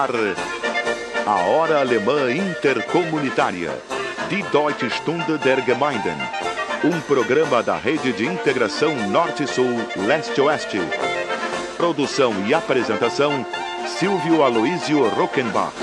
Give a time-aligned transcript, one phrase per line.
[0.00, 0.10] ar
[1.26, 3.70] a Hora Alemã Intercomunitária,
[4.30, 6.16] Die Deutsche Stunde der Gemeinden,
[6.82, 10.80] um programa da Rede de Integração Norte-Sul, Leste-Oeste.
[11.76, 13.44] Produção e apresentação,
[13.98, 15.74] Silvio Aloísio Rockenbach.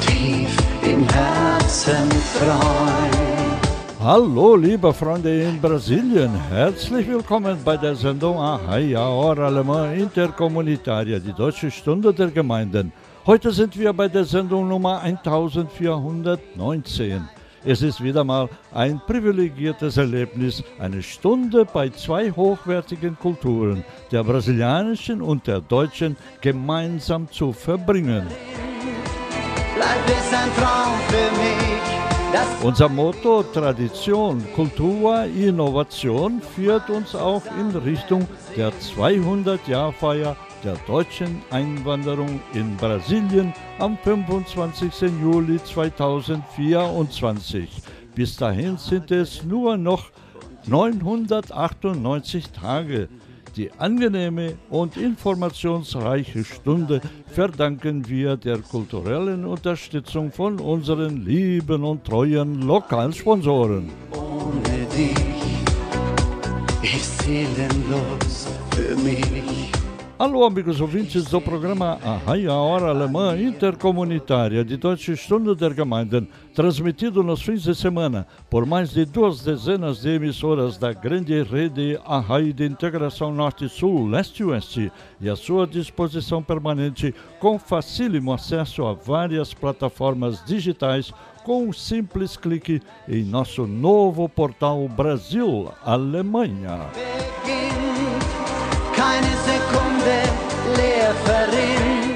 [0.00, 3.13] Tief im Herzen frei.
[4.04, 6.30] Hallo, liebe Freunde in Brasilien.
[6.50, 12.92] Herzlich willkommen bei der Sendung Ahai, Hora Alemã Intercomunitaria, die Deutsche Stunde der Gemeinden.
[13.24, 17.26] Heute sind wir bei der Sendung Nummer 1419.
[17.64, 23.82] Es ist wieder mal ein privilegiertes Erlebnis, eine Stunde bei zwei hochwertigen Kulturen,
[24.12, 28.26] der brasilianischen und der deutschen, gemeinsam zu verbringen.
[29.74, 31.63] Bleib ein Traum für mich.
[32.62, 42.40] Unser Motto Tradition, Kultur, Innovation führt uns auch in Richtung der 200-Jahr-Feier der deutschen Einwanderung
[42.54, 44.92] in Brasilien am 25.
[45.22, 47.68] Juli 2024.
[48.14, 50.10] Bis dahin sind es nur noch
[50.66, 53.10] 998 Tage.
[53.56, 62.62] Die angenehme und informationsreiche Stunde verdanken wir der kulturellen Unterstützung von unseren lieben und treuen
[62.62, 63.90] Lokalsponsoren.
[64.10, 65.14] ohne dich
[66.82, 69.63] ist seelenlos für mich.
[70.16, 77.20] Alô, amigos ouvintes do programa Arraia Hora Alemã Intercomunitária de Deutsche Stunde der Gemeinden, transmitido
[77.24, 82.52] nos fins de semana por mais de duas dezenas de emissoras da grande rede Arrai
[82.52, 90.44] de Integração Norte-Sul, Leste-Oeste, e à sua disposição permanente com facílimo acesso a várias plataformas
[90.44, 91.12] digitais
[91.42, 96.88] com um simples clique em nosso novo portal Brasil Alemanha.
[97.44, 97.93] Beginnt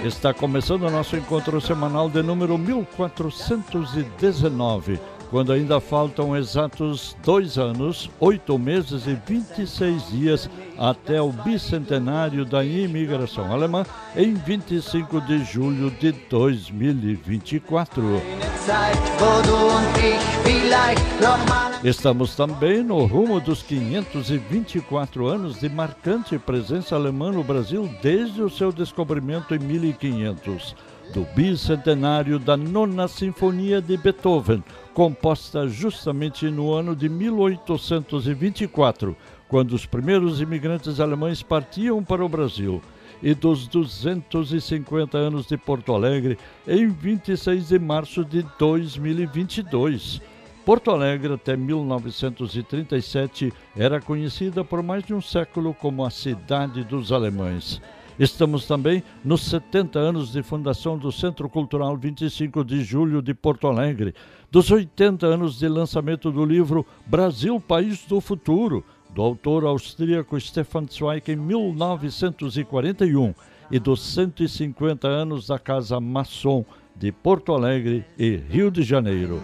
[0.04, 5.00] Está começando o nosso encontro semanal de número 1419,
[5.31, 12.65] quando ainda faltam exatos dois anos, oito meses e 26 dias até o bicentenário da
[12.65, 13.84] imigração alemã,
[14.17, 18.03] em 25 de julho de 2024.
[18.03, 25.28] Eine Zeit, wo du und ich vielleicht noch mal Estamos também no rumo dos 524
[25.28, 30.75] anos de marcante presença alemã no Brasil desde o seu descobrimento em 1500,
[31.13, 39.17] do bicentenário da Nona Sinfonia de Beethoven, composta justamente no ano de 1824,
[39.49, 42.81] quando os primeiros imigrantes alemães partiam para o Brasil.
[43.23, 50.21] E dos 250 anos de Porto Alegre em 26 de março de 2022.
[50.65, 57.11] Porto Alegre, até 1937, era conhecida por mais de um século como a cidade dos
[57.11, 57.81] alemães.
[58.19, 63.69] Estamos também nos 70 anos de fundação do Centro Cultural 25 de Julho de Porto
[63.69, 64.12] Alegre,
[64.51, 68.84] dos 80 anos de lançamento do livro Brasil, País do Futuro,
[69.15, 73.34] do autor austríaco Stefan Zweig em 1941,
[73.71, 76.65] e dos 150 anos da Casa Maçom
[76.97, 79.43] de Porto Alegre e Rio de Janeiro.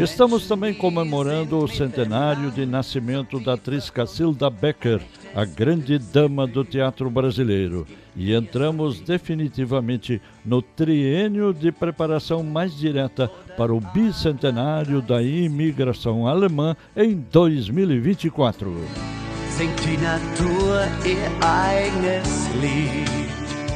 [0.00, 5.00] Estamos também comemorando o centenário de nascimento da atriz Cacilda Becker,
[5.34, 7.84] a grande dama do teatro brasileiro.
[8.14, 16.76] E entramos definitivamente no triênio de preparação mais direta para o bicentenário da imigração alemã
[16.96, 18.72] em 2024.
[19.50, 23.28] Singt die Natur ihr eigenes Lied.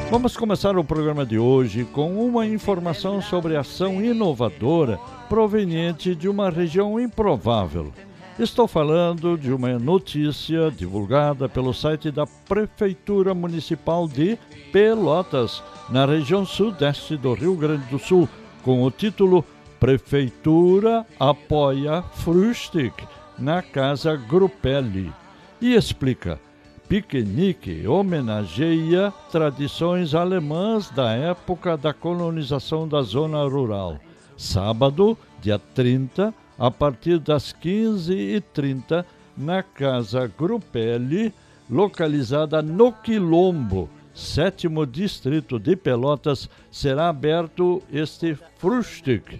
[0.09, 4.99] Vamos começar o programa de hoje com uma informação sobre ação inovadora
[5.33, 7.91] proveniente de uma região improvável.
[8.37, 14.37] Estou falando de uma notícia divulgada pelo site da Prefeitura Municipal de
[14.71, 18.29] Pelotas, na região sudeste do Rio Grande do Sul,
[18.61, 19.43] com o título
[19.79, 23.03] Prefeitura apoia Frühstück
[23.39, 25.11] na Casa Grupelli
[25.59, 26.39] e explica.
[26.87, 33.99] Piquenique homenageia tradições alemãs da época da colonização da zona rural.
[34.37, 41.33] Sábado, dia 30, a partir das 15h30, na Casa Grupelli,
[41.69, 49.39] localizada no Quilombo, sétimo distrito de Pelotas, será aberto este Frühstück.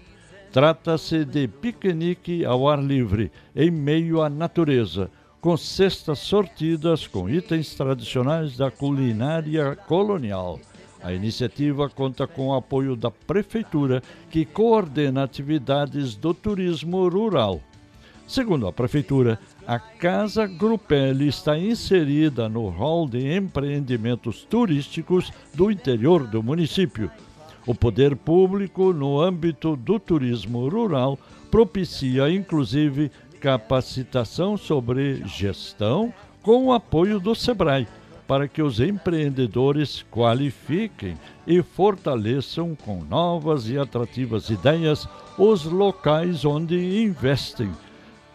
[0.52, 7.74] Trata-se de piquenique ao ar livre, em meio à natureza, com cestas sortidas com itens
[7.74, 10.58] tradicionais da culinária colonial.
[11.04, 17.60] A iniciativa conta com o apoio da Prefeitura, que coordena atividades do turismo rural.
[18.26, 26.26] Segundo a Prefeitura, a Casa Grupelli está inserida no rol de empreendimentos turísticos do interior
[26.26, 27.10] do município.
[27.66, 31.18] O poder público, no âmbito do turismo rural,
[31.50, 33.10] propicia inclusive
[33.40, 37.86] capacitação sobre gestão com o apoio do SEBRAE,
[38.26, 41.16] para que os empreendedores qualifiquem
[41.46, 47.70] e fortaleçam com novas e atrativas ideias os locais onde investem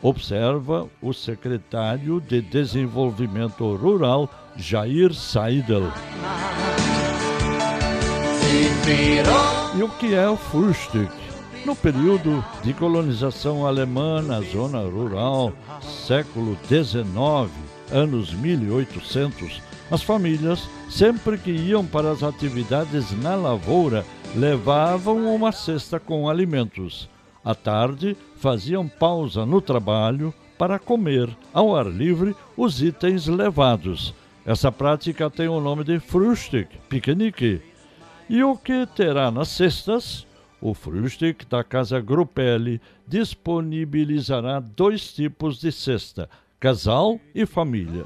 [0.01, 5.91] observa o secretário de Desenvolvimento Rural, Jair Seidel.
[9.77, 11.11] E o que é o Frühstück?
[11.65, 15.51] No período de colonização alemã na zona rural,
[15.81, 17.05] século XIX,
[17.91, 24.05] anos 1800, as famílias, sempre que iam para as atividades na lavoura,
[24.35, 27.09] levavam uma cesta com alimentos.
[27.43, 34.13] À tarde, faziam pausa no trabalho para comer ao ar livre os itens levados.
[34.45, 37.61] Essa prática tem o nome de Frühstück, piquenique.
[38.29, 40.27] E o que terá nas cestas?
[40.61, 48.05] O Frühstück da Casa Grupelli disponibilizará dois tipos de cesta, casal e família.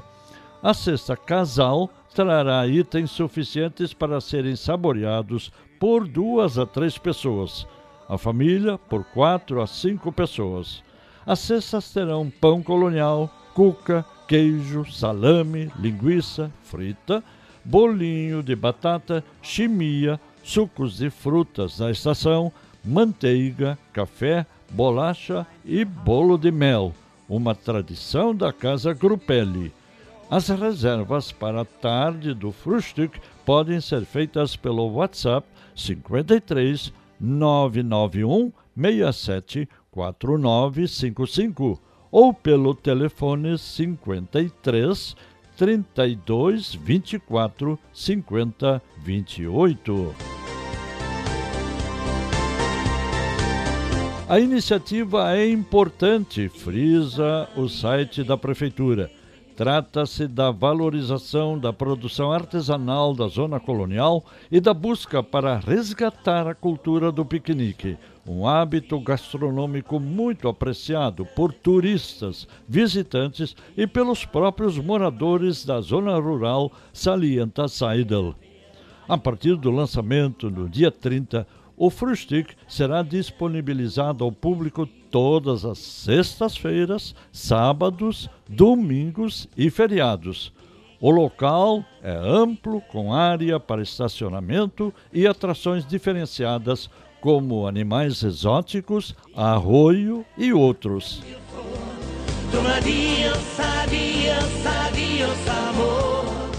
[0.64, 7.64] A cesta casal trará itens suficientes para serem saboreados por duas a três pessoas
[8.08, 10.82] a família por quatro a cinco pessoas.
[11.26, 17.24] As cestas terão pão colonial, cuca, queijo, salame, linguiça frita,
[17.64, 22.52] bolinho de batata, chimia, sucos de frutas da estação,
[22.84, 26.92] manteiga, café, bolacha e bolo de mel,
[27.28, 29.72] uma tradição da casa Grupelli.
[30.30, 39.68] As reservas para a tarde do Frühstück podem ser feitas pelo WhatsApp 53 991 67
[39.90, 41.80] 4955
[42.10, 45.14] ou pelo telefone 53
[45.56, 50.14] 32 24 50 28.
[54.26, 59.10] A iniciativa é importante, frisa o site da Prefeitura
[59.56, 66.54] Trata-se da valorização da produção artesanal da zona colonial e da busca para resgatar a
[66.56, 67.96] cultura do piquenique,
[68.26, 76.72] um hábito gastronômico muito apreciado por turistas, visitantes e pelos próprios moradores da zona rural,
[76.92, 78.34] salienta Seidel.
[79.06, 85.78] A partir do lançamento no dia 30, o Frühstück será disponibilizado ao público todas as
[85.78, 90.52] sextas-feiras, sábados, domingos e feriados.
[91.00, 96.88] O local é amplo, com área para estacionamento e atrações diferenciadas,
[97.20, 101.22] como animais exóticos, arroio e outros.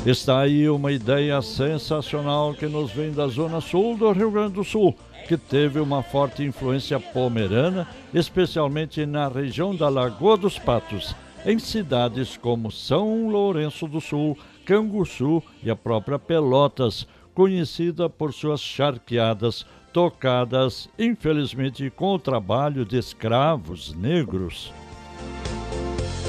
[0.06, 4.64] Está aí uma ideia sensacional que nos vem da zona sul do Rio Grande do
[4.64, 4.96] Sul,
[5.28, 12.38] que teve uma forte influência pomerana, especialmente na região da Lagoa dos Patos, em cidades
[12.38, 20.88] como São Lourenço do Sul, Canguçu e a própria Pelotas, conhecida por suas charqueadas tocadas,
[21.00, 24.72] infelizmente, com o trabalho de escravos negros.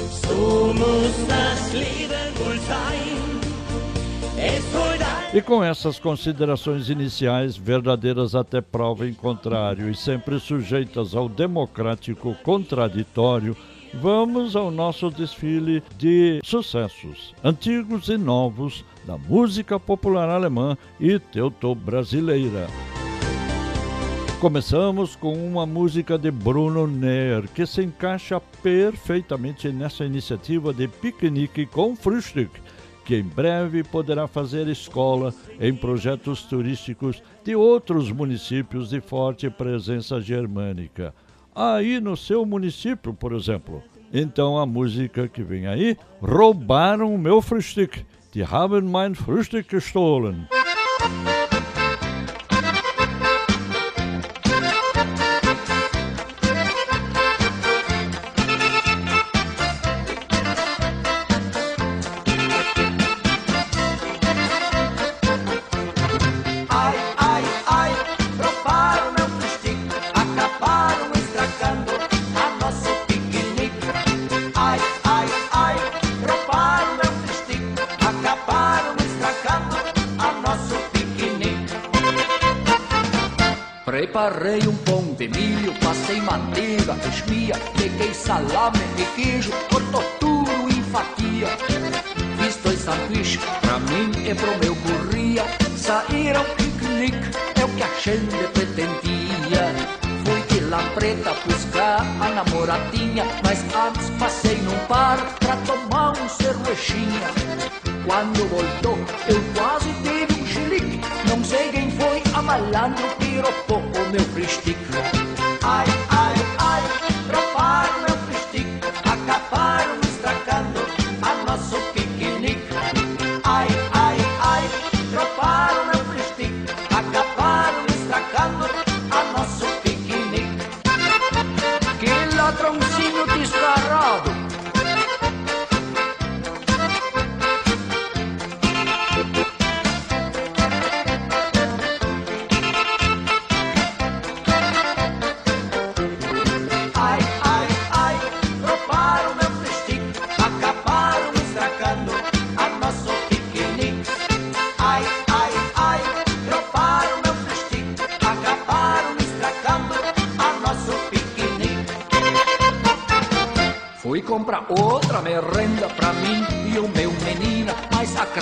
[0.09, 1.67] Somos das
[5.33, 12.35] e com essas considerações iniciais, verdadeiras até prova em contrário e sempre sujeitas ao democrático
[12.43, 13.55] contraditório,
[13.93, 22.67] vamos ao nosso desfile de sucessos, antigos e novos, da música popular alemã e teuto-brasileira.
[24.39, 31.65] Começamos com uma música de Bruno Neer, que se encaixa perfeitamente nessa iniciativa de piquenique
[31.65, 32.51] com Frühstück,
[33.07, 40.19] que em breve poderá fazer escola em projetos turísticos de outros municípios de forte presença
[40.19, 41.15] germânica.
[41.55, 43.81] Aí no seu município, por exemplo.
[44.13, 48.05] Então a música que vem aí, roubaram o meu Frühstück.
[48.33, 50.45] Die haben mein Frühstück gestohlen.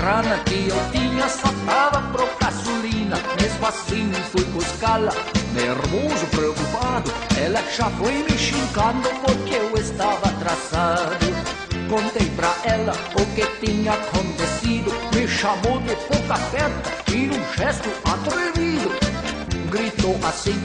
[0.05, 3.17] Mas a grana que eu tinha só tava pro gasolina.
[3.41, 5.11] Mesmo assim fui buscá-la,
[5.53, 7.11] nervoso, preocupado.
[7.37, 11.25] Ela já foi me xingando porque eu estava atrasado.
[11.89, 17.89] Contei pra ela o que tinha acontecido, me chamou de boca aberta e num gesto
[18.05, 18.91] atrevido.
[19.69, 20.55] Gritou assim,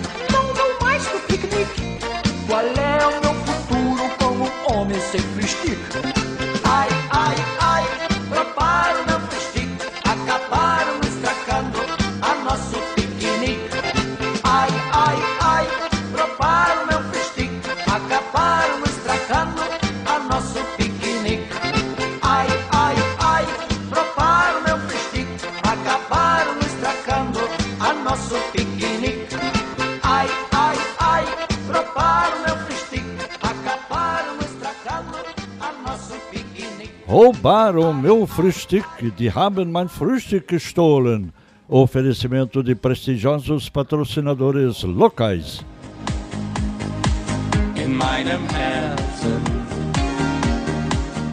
[37.42, 41.32] Roubaram meu Frühstück, die haben mein Frühstück gestohlen.
[41.66, 45.64] Oferecimento de prestigiosos patrocinadores locais.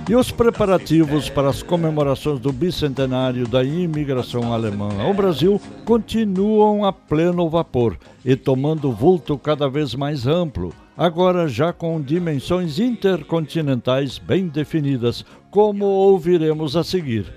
[0.09, 6.93] E os preparativos para as comemorações do bicentenário da imigração alemã ao Brasil continuam a
[6.93, 14.47] pleno vapor e tomando vulto cada vez mais amplo, agora já com dimensões intercontinentais bem
[14.47, 17.31] definidas, como ouviremos a seguir.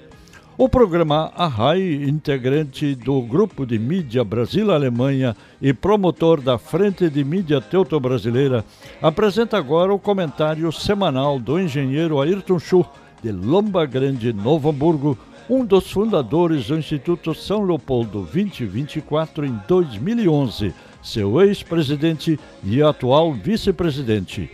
[0.56, 7.60] O programa Arrai, integrante do grupo de mídia Brasil-Alemanha e promotor da Frente de Mídia
[7.60, 8.64] Teuto-Brasileira,
[9.00, 12.84] apresenta agora o comentário semanal do engenheiro Ayrton Schuh,
[13.22, 15.16] de Lomba Grande, Novo Hamburgo,
[15.48, 24.50] um dos fundadores do Instituto São Leopoldo 2024 em 2011, seu ex-presidente e atual vice-presidente.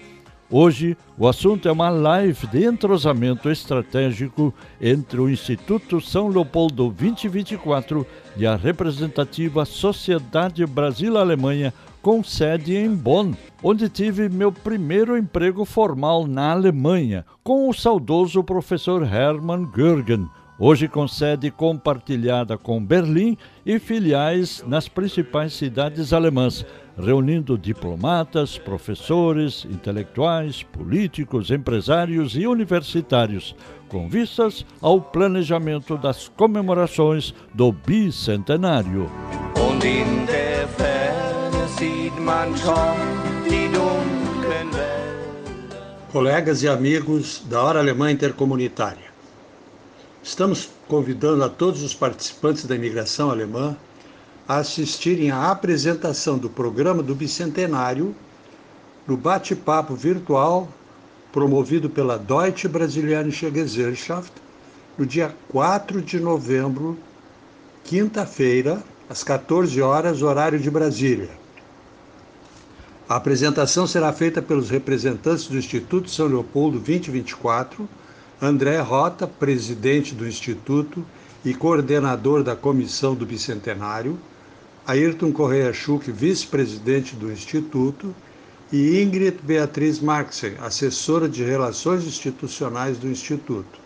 [0.48, 8.06] Hoje, o assunto é uma live de entrosamento estratégico entre o Instituto São Leopoldo 2024
[8.36, 16.28] e a representativa Sociedade Brasil-Alemanha, com sede em Bonn, onde tive meu primeiro emprego formal
[16.28, 23.78] na Alemanha, com o saudoso professor Hermann Görgen, hoje com sede compartilhada com Berlim e
[23.78, 26.64] filiais nas principais cidades alemãs,
[26.98, 33.54] reunindo diplomatas, professores, intelectuais, políticos, empresários e universitários,
[33.88, 39.10] com vistas ao planejamento das comemorações do bicentenário.
[46.10, 49.12] Colegas e amigos da Hora Alemã Intercomunitária,
[50.26, 53.76] estamos convidando a todos os participantes da imigração alemã
[54.49, 58.12] a assistirem à apresentação do programa do Bicentenário
[59.06, 60.68] no bate-papo virtual
[61.30, 64.33] promovido pela Deutsche Brasilianische Gesellschaft
[64.99, 66.99] no dia 4 de novembro,
[67.85, 71.30] quinta-feira, às 14 horas, horário de Brasília.
[73.09, 77.88] A apresentação será feita pelos representantes do Instituto São Leopoldo 2024,
[78.40, 81.02] André Rota, presidente do Instituto
[81.42, 84.18] e coordenador da comissão do Bicentenário,
[84.86, 88.14] Ayrton Correia Schuch, vice-presidente do Instituto,
[88.70, 93.80] e Ingrid Beatriz Marxen, assessora de Relações Institucionais do Instituto.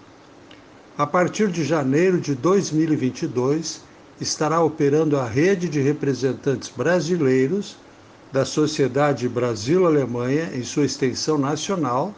[0.99, 3.83] A partir de janeiro de 2022,
[4.21, 7.77] estará operando a rede de representantes brasileiros
[8.33, 12.13] da Sociedade Brasil-Alemanha em sua extensão nacional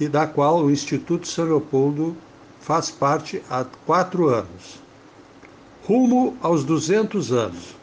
[0.00, 2.16] e da qual o Instituto São Leopoldo
[2.60, 4.80] faz parte há quatro anos.
[5.86, 7.78] Rumo aos 200 anos.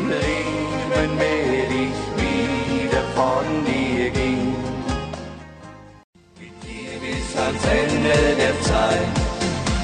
[7.66, 9.08] Ende der Zeit,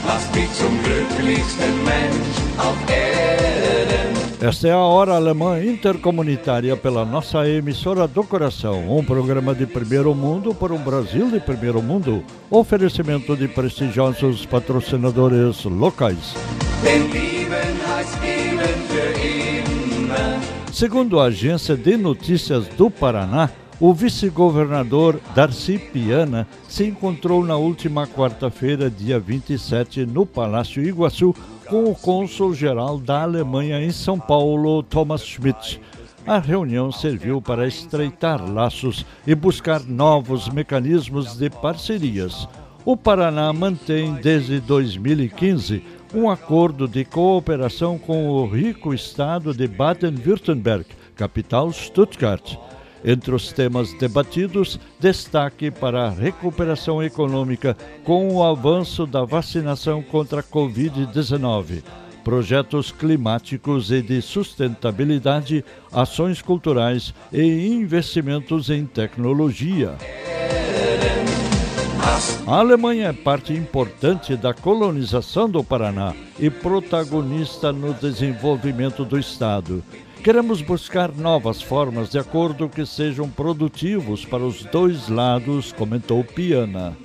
[0.06, 4.20] machst mich zum glücklichsten Mensch auf Erden.
[4.42, 10.16] Esta é a Hora Alemã Intercomunitária pela nossa emissora do coração, um programa de primeiro
[10.16, 12.24] mundo para um Brasil de primeiro mundo.
[12.50, 16.36] Oferecimento de prestigiosos patrocinadores locais.
[16.84, 20.40] Denn lieben heißt geben für immer.
[20.72, 28.06] Segundo a agência de notícias do Paraná, o vice-governador Darcy Piana se encontrou na última
[28.06, 31.34] quarta-feira, dia 27, no Palácio Iguaçu,
[31.68, 35.80] com o cônsul-geral da Alemanha em São Paulo, Thomas Schmidt.
[36.28, 42.48] A reunião serviu para estreitar laços e buscar novos mecanismos de parcerias.
[42.84, 50.86] O Paraná mantém desde 2015 um acordo de cooperação com o rico estado de Baden-Württemberg,
[51.16, 52.58] capital Stuttgart.
[53.04, 60.42] Entre os temas debatidos, destaque para a recuperação econômica com o avanço da vacinação contra
[60.42, 61.82] a Covid-19,
[62.24, 69.96] projetos climáticos e de sustentabilidade, ações culturais e investimentos em tecnologia.
[72.46, 79.84] A Alemanha é parte importante da colonização do Paraná e protagonista no desenvolvimento do Estado.
[80.24, 86.96] Queremos buscar novas formas de acordo que sejam produtivos para os dois lados, comentou Piana.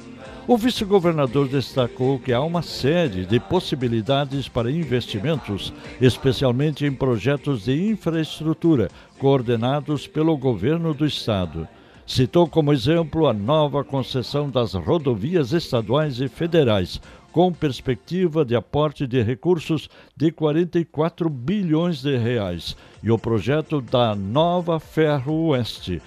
[0.48, 7.88] O vice-governador destacou que há uma série de possibilidades para investimentos, especialmente em projetos de
[7.88, 11.68] infraestrutura coordenados pelo governo do estado.
[12.04, 17.00] Citou como exemplo a nova concessão das rodovias estaduais e federais,
[17.34, 24.14] com perspectiva de aporte de recursos de 44 bilhões de reais, e o projeto da
[24.14, 26.00] Nova Ferro Oeste,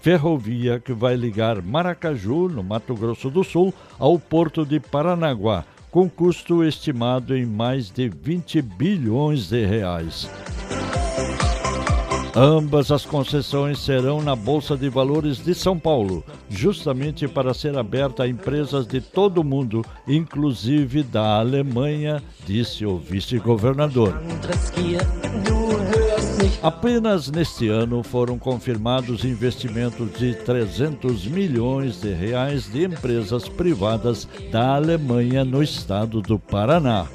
[0.00, 6.08] ferrovia que vai ligar Maracaju, no Mato Grosso do Sul, ao porto de Paranaguá, com
[6.08, 10.30] custo estimado em mais de 20 bilhões de reais.
[12.34, 18.22] Ambas as concessões serão na Bolsa de Valores de São Paulo, justamente para ser aberta
[18.22, 24.14] a empresas de todo o mundo, inclusive da Alemanha, disse o vice-governador.
[26.62, 34.74] Apenas neste ano foram confirmados investimentos de 300 milhões de reais de empresas privadas da
[34.74, 37.06] Alemanha no estado do Paraná.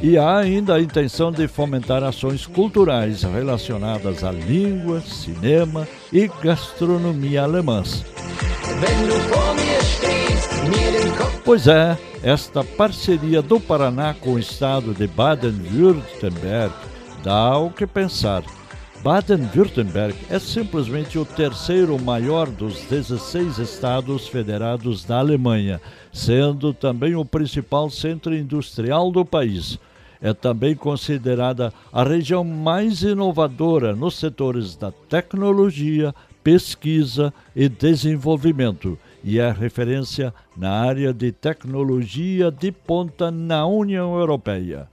[0.00, 7.42] E há ainda a intenção de fomentar ações culturais relacionadas à língua, cinema e gastronomia
[7.42, 8.04] alemãs.
[11.44, 16.89] Pois é, esta parceria do Paraná com o estado de Baden-Württemberg
[17.22, 18.42] dá o que pensar.
[19.02, 25.80] Baden-Württemberg é simplesmente o terceiro maior dos 16 estados federados da Alemanha,
[26.12, 29.78] sendo também o principal centro industrial do país.
[30.20, 39.38] É também considerada a região mais inovadora nos setores da tecnologia, pesquisa e desenvolvimento e
[39.38, 44.88] é referência na área de tecnologia de ponta na União Europeia.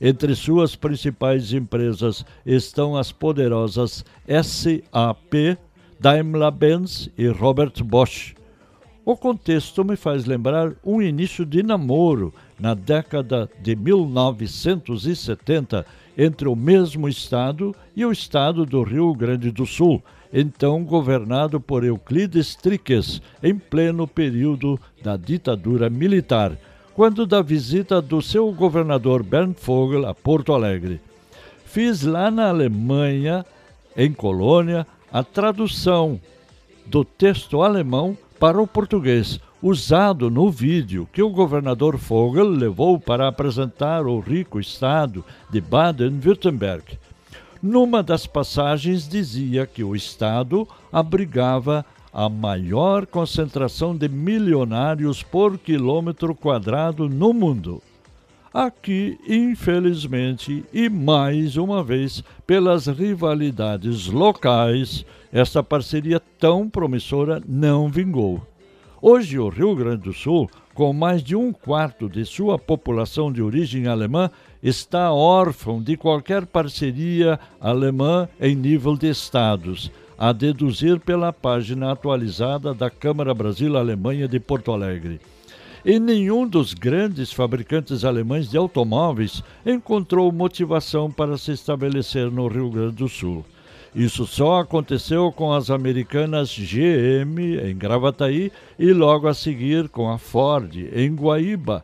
[0.00, 5.58] Entre suas principais empresas estão as poderosas SAP,
[6.00, 8.34] Daimler-Benz e Robert Bosch.
[9.04, 15.84] O contexto me faz lembrar um início de namoro na década de 1970
[16.16, 21.84] entre o mesmo estado e o estado do Rio Grande do Sul, então governado por
[21.84, 26.56] Euclides Triques, em pleno período da ditadura militar
[27.00, 31.00] quando da visita do seu governador Bernd Vogel a Porto Alegre.
[31.64, 33.42] Fiz lá na Alemanha,
[33.96, 36.20] em Colônia, a tradução
[36.84, 43.26] do texto alemão para o português, usado no vídeo que o governador Vogel levou para
[43.28, 46.98] apresentar o rico estado de Baden-Württemberg.
[47.62, 51.82] Numa das passagens dizia que o estado abrigava
[52.12, 57.82] a maior concentração de milionários por quilômetro quadrado no mundo.
[58.52, 68.42] Aqui, infelizmente, e mais uma vez pelas rivalidades locais, esta parceria tão promissora não vingou.
[69.00, 73.40] Hoje, o Rio Grande do Sul, com mais de um quarto de sua população de
[73.40, 81.32] origem alemã, está órfão de qualquer parceria alemã em nível de estados, a deduzir pela
[81.32, 85.18] página atualizada da Câmara Brasil-Alemanha de Porto Alegre
[85.82, 92.68] e nenhum dos grandes fabricantes alemães de automóveis encontrou motivação para se estabelecer no Rio
[92.68, 93.46] Grande do Sul.
[93.94, 100.18] Isso só aconteceu com as americanas GM em Gravataí e logo a seguir com a
[100.18, 101.82] Ford em Guaíba,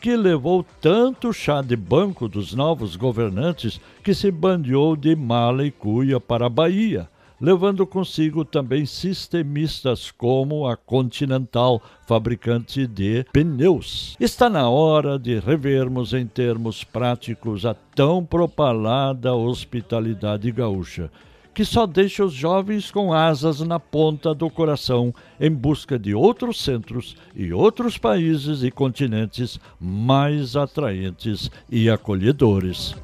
[0.00, 5.70] que levou tanto chá de banco dos novos governantes que se bandeou de mala e
[5.70, 7.08] cuia para a Bahia
[7.44, 14.16] levando consigo também sistemistas como a Continental, fabricante de pneus.
[14.18, 21.10] Está na hora de revermos em termos práticos a tão propalada hospitalidade gaúcha
[21.52, 26.60] que só deixa os jovens com asas na ponta do coração em busca de outros
[26.60, 32.96] centros e outros países e continentes mais atraentes e acolhedores.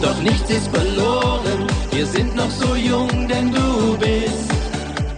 [0.00, 4.50] Doch nichts ist verloren, wir sind noch so jung, denn du bist.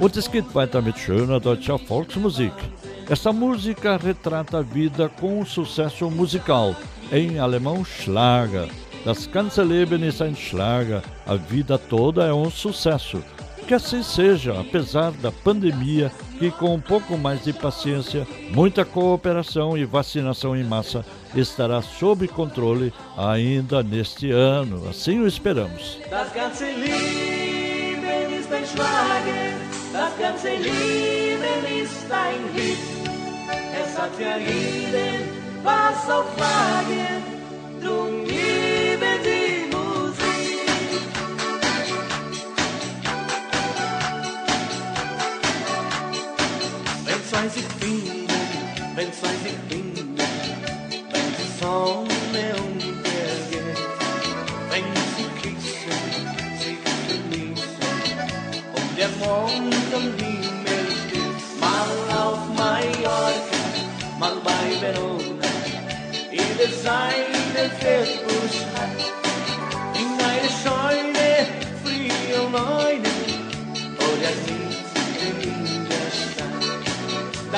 [0.01, 2.53] Und es geht weiter mit schöner deutscher Volksmusik.
[3.09, 6.75] Essa música retrata a vida com um sucesso musical,
[7.13, 8.69] em alemão Schlager.
[9.05, 13.23] Das ganze Leben ist ein Schlager, a vida toda é um sucesso.
[13.67, 19.77] Que assim seja, apesar da pandemia, que com um pouco mais de paciência, muita cooperação
[19.77, 24.89] e vacinação em massa estará sob controle ainda neste ano.
[24.89, 25.99] Assim o esperamos.
[26.09, 26.33] Das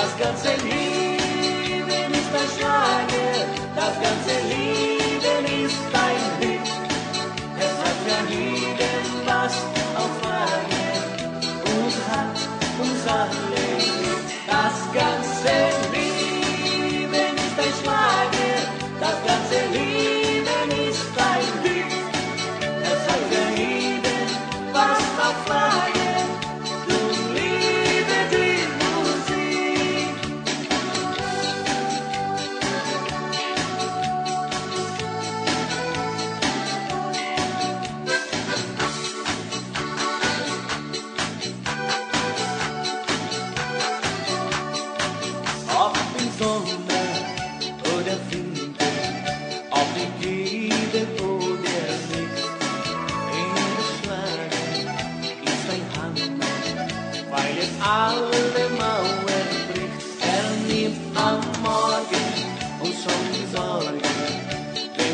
[0.03, 1.02] das ganze Leben ist ein Schlager,
[3.83, 6.69] das ganze Leben ist ein Hit.
[7.59, 9.55] Es hat für jeden was
[10.03, 10.95] auf Lager
[11.75, 12.37] und hat
[12.81, 13.52] uns alle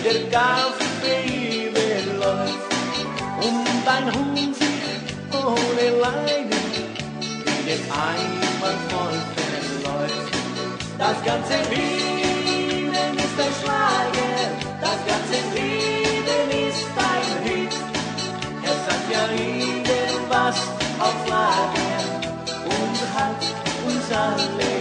[0.08, 2.72] der Kaffee überläuft
[3.42, 4.66] und ein Hund sich
[5.32, 6.64] ohne Leiden
[7.44, 10.34] in den Eimer voll verläuft.
[10.98, 14.34] Das ganze Leben ist ein Schlager,
[14.80, 17.74] das ganze Leben ist ein Hit.
[18.64, 20.56] Es hat ja jeden was
[21.00, 22.02] auf Lager
[22.64, 23.42] und hat
[23.86, 24.77] uns alle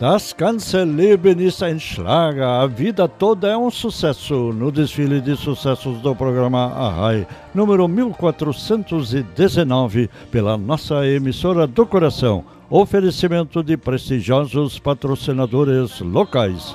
[0.00, 4.50] Das ganze Leben ist ein Schlager, a vida toda é um sucesso.
[4.50, 12.42] No desfile de sucessos do programa Arrai, número 1419, pela nossa emissora do coração.
[12.70, 16.74] Oferecimento de prestigiosos patrocinadores locais.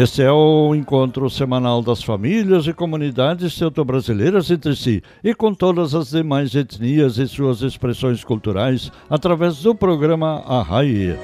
[0.00, 5.92] Este é o encontro semanal das famílias e comunidades teuto-brasileiras entre si e com todas
[5.92, 11.18] as demais etnias e suas expressões culturais através do programa Arrai.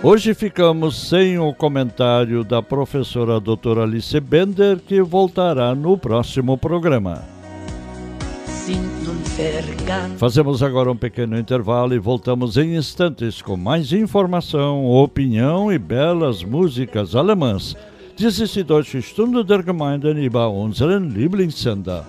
[0.00, 7.41] Hoje ficamos sem o comentário da professora doutora Alice Bender, que voltará no próximo programa.
[10.18, 16.44] Fazemos agora um pequeno intervalo e voltamos em instantes com mais informação, opinião e belas
[16.44, 17.74] músicas alemãs.
[18.16, 22.04] Dies ist die Deutsche Stunde der Gemeinden über unseren Lieblingssender.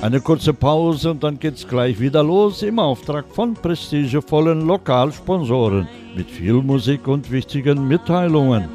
[0.00, 6.30] Eine kurze Pause und dann geht's gleich wieder los im Auftrag von prestigevollen Lokalsponsoren mit
[6.30, 8.68] viel Musik und wichtigen Mitteilungen.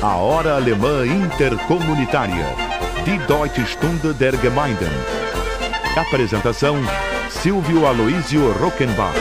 [0.00, 2.46] A Hora Alemã Intercomunitária.
[3.04, 4.90] Die Deutsche Stunde der Gemeinden.
[5.96, 6.76] Apresentação:
[7.30, 9.14] Silvio Aloísio Rockenbach.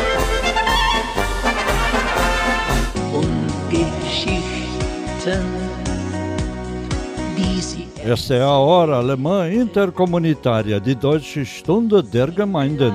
[3.11, 5.56] Und Geschichten
[8.09, 12.93] esta é a hora alemã intercomunitária de Deutsche Stunde der Gemeinden.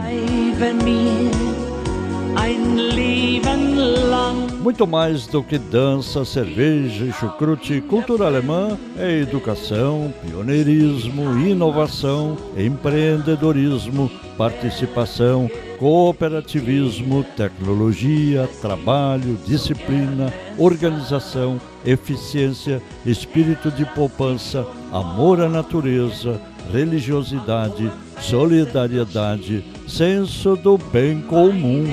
[4.62, 14.11] Muito mais do que dança, cerveja e chucrute, cultura alemã é educação, pioneirismo, inovação, empreendedorismo,
[14.38, 26.39] participação, cooperativismo, tecnologia, trabalho, disciplina, organização, eficiência, espírito de poupança, amor à natureza,
[26.71, 31.87] religiosidade, solidariedade, senso do bem comum.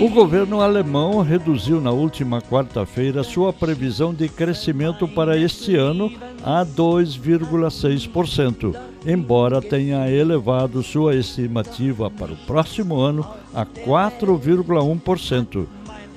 [0.00, 6.12] O governo alemão reduziu na última quarta-feira sua previsão de crescimento para este ano
[6.44, 8.74] a 2,6%,
[9.06, 15.68] embora tenha elevado sua estimativa para o próximo ano a 4,1%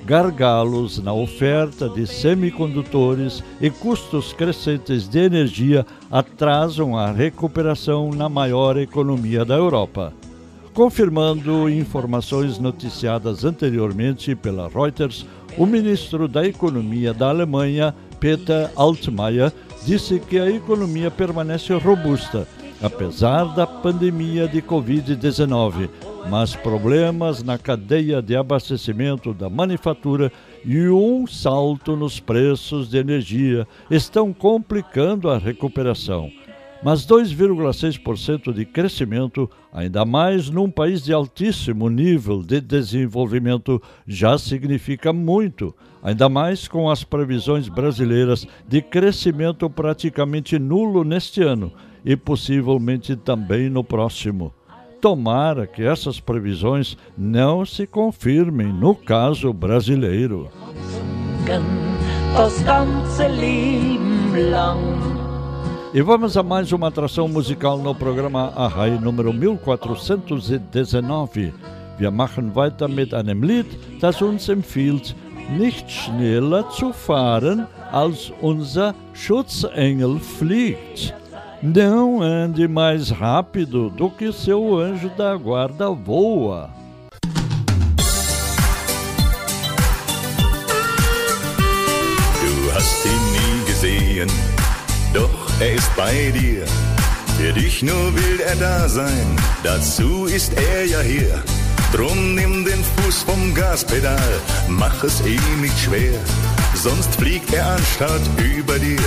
[0.06, 8.78] gargalos na oferta de semicondutores e custos crescentes de energia atrasam a recuperação na maior
[8.78, 10.12] economia da Europa.
[10.72, 15.26] Confirmando informações noticiadas anteriormente pela Reuters,
[15.58, 19.52] o ministro da Economia da Alemanha, Peter Altmaier,
[19.84, 22.46] disse que a economia permanece robusta,
[22.82, 25.88] apesar da pandemia de Covid-19,
[26.28, 30.30] mas problemas na cadeia de abastecimento da manufatura
[30.64, 36.30] e um salto nos preços de energia estão complicando a recuperação.
[36.82, 45.12] Mas 2,6% de crescimento, ainda mais num país de altíssimo nível de desenvolvimento, já significa
[45.12, 51.72] muito, ainda mais com as previsões brasileiras de crescimento praticamente nulo neste ano
[52.06, 54.54] e possivelmente também no próximo.
[55.00, 60.48] Tomara que essas previsões não se confirmem no caso brasileiro.
[65.92, 71.54] E vamos a mais uma atração musical no programa Arrai número 1419.
[71.98, 73.66] Wir machen weiter mit einem Lied,
[74.00, 75.16] das uns empfiehlt,
[75.56, 81.14] nicht schneller zu fahren, als unser Schutzengel fliegt.
[81.62, 86.68] Não ande mais rápido do que seu anjo da guarda voa.
[92.42, 94.28] Du hast ihn nie gesehen,
[95.14, 96.66] doch er ist bei dir.
[97.38, 101.42] Für dich nur will er da sein, dazu ist er ja hier.
[101.90, 106.20] Drum nimm den Fuß vom Gaspedal, mach es ihm nicht schwer,
[106.74, 109.00] sonst fliegt er anstatt über dir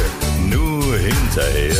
[0.49, 1.75] nur hinterher.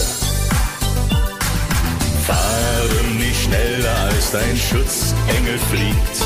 [2.29, 6.17] Fahre nicht schneller als dein Schutzengel fliegt,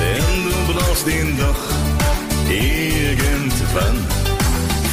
[0.00, 1.62] denn du brauchst ihn doch
[2.50, 3.98] irgendwann.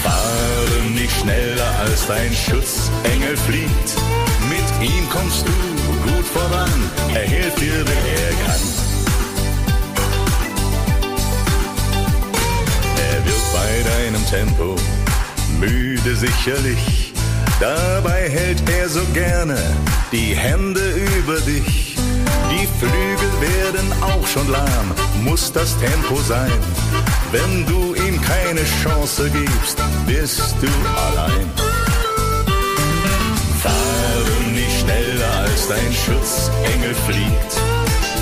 [0.03, 3.89] Fahre nicht schneller als dein Schutzengel fliegt,
[4.47, 8.61] mit ihm kommst du gut voran, er hilft dir, wenn er kann.
[13.11, 14.75] Er wird bei bei deinem Tempo,
[15.59, 17.04] müde sicherlich.
[17.59, 19.57] Dabei hält er so gerne
[20.11, 20.81] die Hände
[21.17, 21.95] über dich.
[22.51, 26.51] Die Flügel werden auch schon lahm, muss das Tempo sein.
[27.31, 30.67] Wenn du ihm keine Chance gibst, bist du
[30.99, 31.49] allein.
[33.63, 37.53] Fahre nicht schneller als dein Schutzengel fliegt,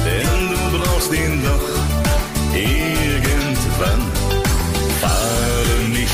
[0.06, 1.83] denn du brauchst ihn doch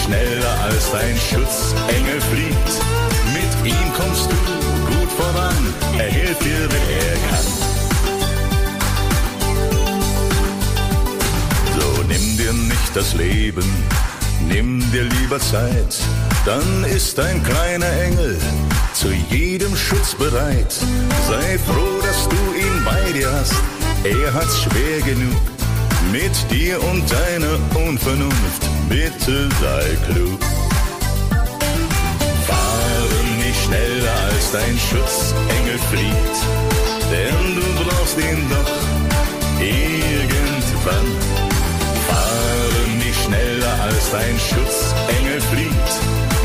[0.10, 2.72] schneller als dein Schutzengel fliegt,
[3.34, 4.36] mit ihm kommst du
[4.92, 7.46] gut voran, er hilft dir, wenn er kann.
[11.80, 13.64] So nimm dir nicht das Leben,
[14.48, 15.96] nimm dir lieber Zeit,
[16.46, 18.38] dann ist ein kleiner Engel
[18.94, 20.74] zu jedem Schutz bereit.
[21.28, 23.54] Sei froh, dass du ihn bei dir hast,
[24.04, 25.42] er hat's schwer genug.
[26.12, 30.40] Mit dir und deiner Unvernunft, bitte sei klug.
[32.48, 36.38] Fahre nicht schneller als dein Schutzengel fliegt,
[37.12, 38.76] denn du brauchst ihn doch
[39.62, 41.10] irgendwann.
[42.08, 45.92] Fahre nicht schneller als dein Schutzengel fliegt,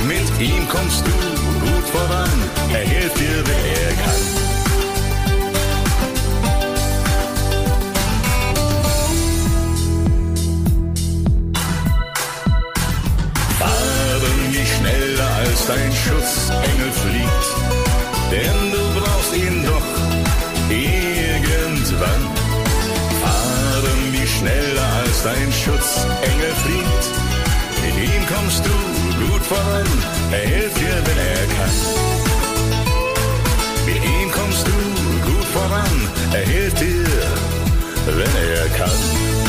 [0.07, 1.13] mit ihm kommst du
[1.67, 2.39] gut voran,
[2.73, 4.44] er hilft dir, wenn er kann.
[15.69, 17.47] Dein Schutzengel fliegt,
[18.31, 19.89] denn du brauchst ihn doch
[20.69, 22.23] irgendwann.
[23.23, 27.05] Fahre nicht schneller als dein Schutzengel fliegt,
[27.85, 29.87] mit ihm kommst du gut voran,
[30.33, 31.77] er hilft dir, wenn er kann.
[33.87, 34.73] Mit ihm kommst du
[35.31, 37.07] gut voran, er hilft dir,
[38.07, 39.44] wenn er kann.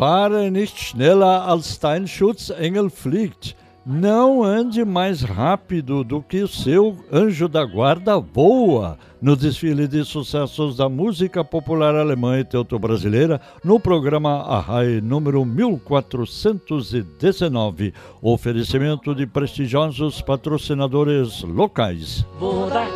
[0.00, 3.54] Fahre nicht schneller als dein Schutzengel fliegt.
[3.84, 8.96] Não ande mais rápido do que o seu anjo da guarda voa.
[9.20, 17.92] No desfile de sucessos da música popular alemã e teuto-brasileira, no programa Arrai número 1419.
[18.22, 22.24] Oferecimento de prestigiosos patrocinadores locais.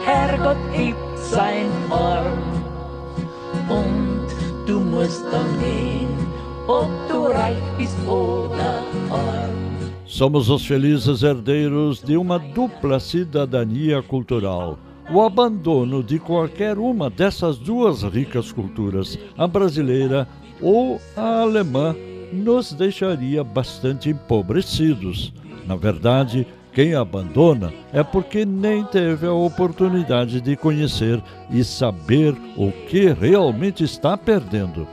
[0.06, 0.56] Herrgott
[1.18, 2.64] sein Arm
[3.68, 4.26] und
[4.66, 5.93] du musst dann gehen,
[10.06, 14.78] Somos os felizes herdeiros de uma dupla cidadania cultural.
[15.12, 20.26] O abandono de qualquer uma dessas duas ricas culturas, a brasileira
[20.62, 21.94] ou a alemã,
[22.32, 25.34] nos deixaria bastante empobrecidos.
[25.66, 32.72] Na verdade, quem abandona é porque nem teve a oportunidade de conhecer e saber o
[32.88, 34.88] que realmente está perdendo.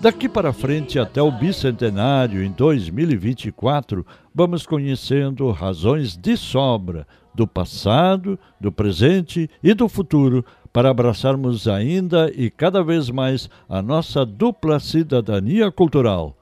[0.00, 8.38] Daqui para frente até o bicentenário em 2024, vamos conhecendo razões de sobra do passado,
[8.60, 14.78] do presente e do futuro para abraçarmos ainda e cada vez mais a nossa dupla
[14.78, 16.36] cidadania cultural.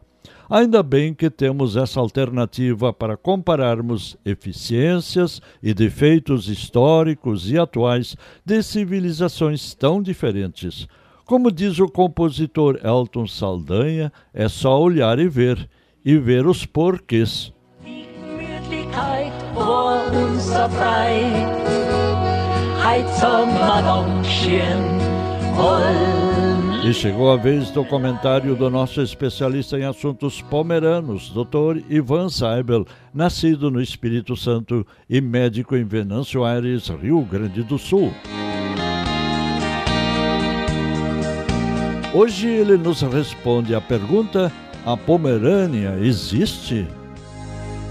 [0.50, 8.62] Ainda bem que temos essa alternativa para compararmos eficiências e defeitos históricos e atuais de
[8.62, 10.86] civilizações tão diferentes.
[11.26, 15.68] Como diz o compositor Elton Saldanha, é só olhar e ver,
[16.04, 17.52] e ver os porquês.
[26.84, 31.82] E chegou a vez do comentário do nosso especialista em assuntos pomeranos, Dr.
[31.90, 38.12] Ivan Seibel, nascido no Espírito Santo e médico em Venâncio Aires, Rio Grande do Sul.
[42.18, 44.50] Hoje ele nos responde a pergunta:
[44.86, 46.88] a Pomerânia existe?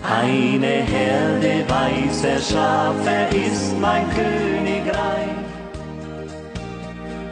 [0.02, 5.30] Eine Herde weißer Schafe ist mein Königreich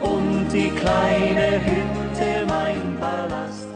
[0.02, 3.66] und die kleine Hütte mein Palast.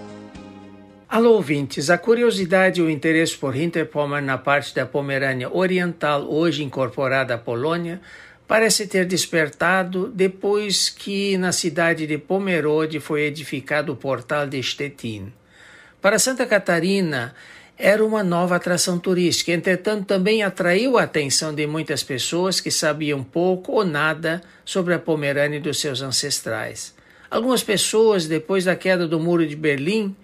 [1.09, 6.63] Alô, ouvintes, a curiosidade e o interesse por Hinterpommern na parte da Pomerânia Oriental, hoje
[6.63, 8.01] incorporada à Polônia,
[8.49, 15.31] parece ter despertado depois que na cidade de Pomerode foi edificado o portal de Stettin.
[16.01, 17.35] Para Santa Catarina,
[17.77, 23.23] era uma nova atração turística, entretanto, também atraiu a atenção de muitas pessoas que sabiam
[23.23, 26.95] pouco ou nada sobre a Pomerânia e dos seus ancestrais.
[27.31, 30.17] Algumas pessoas, depois da queda do Muro de Berlim,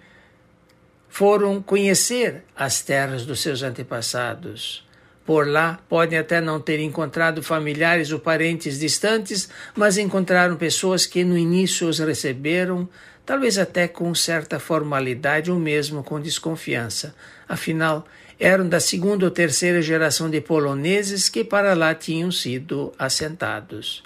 [1.07, 4.84] foram conhecer as terras dos seus antepassados.
[5.25, 11.23] Por lá podem até não ter encontrado familiares ou parentes distantes, mas encontraram pessoas que
[11.23, 12.87] no início os receberam,
[13.25, 17.15] talvez até com certa formalidade ou mesmo com desconfiança.
[17.49, 18.05] Afinal,
[18.39, 24.03] eram da segunda ou terceira geração de poloneses que para lá tinham sido assentados.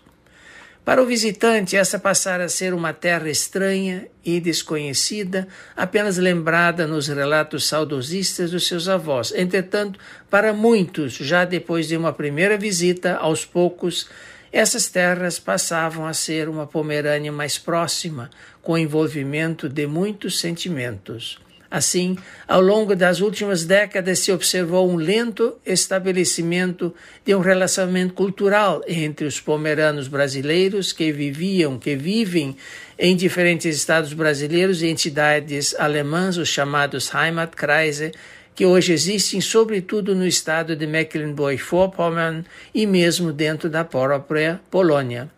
[0.89, 7.07] Para o visitante, essa passara a ser uma terra estranha e desconhecida, apenas lembrada nos
[7.07, 9.31] relatos saudosistas dos seus avós.
[9.35, 9.99] Entretanto,
[10.31, 14.09] para muitos, já depois de uma primeira visita, aos poucos,
[14.51, 21.39] essas terras passavam a ser uma Pomerânia mais próxima, com envolvimento de muitos sentimentos.
[21.71, 22.17] Assim,
[22.47, 26.93] ao longo das últimas décadas se observou um lento estabelecimento
[27.23, 32.55] de um relacionamento cultural entre os pomeranos brasileiros que viviam, que vivem
[32.97, 38.13] em diferentes estados brasileiros e entidades alemãs, os chamados Heimatkreise,
[38.55, 42.43] que hoje existem sobretudo no estado de Mecklenburg-Vorpommern
[42.73, 45.29] e mesmo dentro da própria Polônia.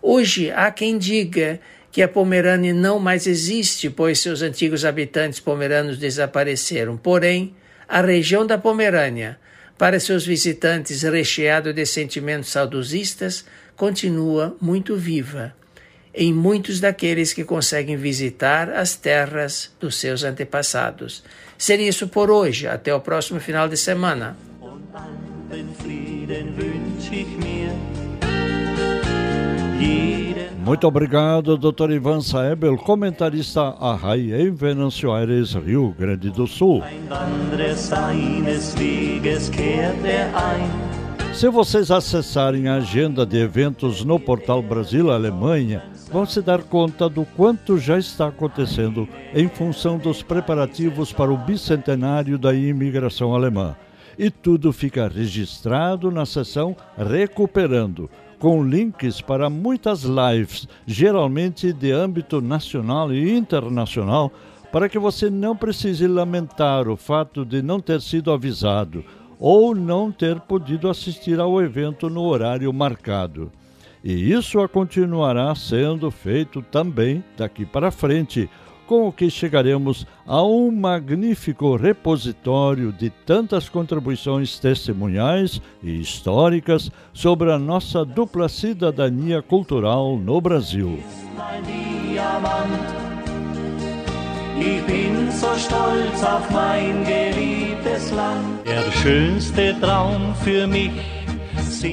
[0.00, 1.60] Hoje há quem diga
[1.96, 6.94] que a Pomerânia não mais existe, pois seus antigos habitantes pomeranos desapareceram.
[6.94, 7.56] Porém,
[7.88, 9.38] a região da Pomerânia,
[9.78, 15.54] para seus visitantes recheado de sentimentos saudosistas, continua muito viva
[16.14, 21.24] em muitos daqueles que conseguem visitar as terras dos seus antepassados.
[21.56, 22.66] Seria isso por hoje.
[22.66, 24.36] Até o próximo final de semana.
[30.66, 31.92] Muito obrigado, Dr.
[31.92, 36.82] Ivan Saebel, comentarista a RAI em Venâncio Aires, Rio Grande do Sul.
[41.32, 47.08] Se vocês acessarem a agenda de eventos no portal Brasil Alemanha, vão se dar conta
[47.08, 53.76] do quanto já está acontecendo em função dos preparativos para o bicentenário da imigração alemã.
[54.18, 62.40] E tudo fica registrado na seção Recuperando com links para muitas lives, geralmente de âmbito
[62.40, 64.32] nacional e internacional,
[64.70, 69.04] para que você não precise lamentar o fato de não ter sido avisado
[69.38, 73.50] ou não ter podido assistir ao evento no horário marcado.
[74.02, 78.48] E isso continuará sendo feito também daqui para frente
[78.86, 87.52] com o que chegaremos a um magnífico repositório de tantas contribuições testemunhais e históricas sobre
[87.52, 90.98] a nossa dupla cidadania cultural no Brasil.
[98.64, 101.15] Der schönste Traum für mich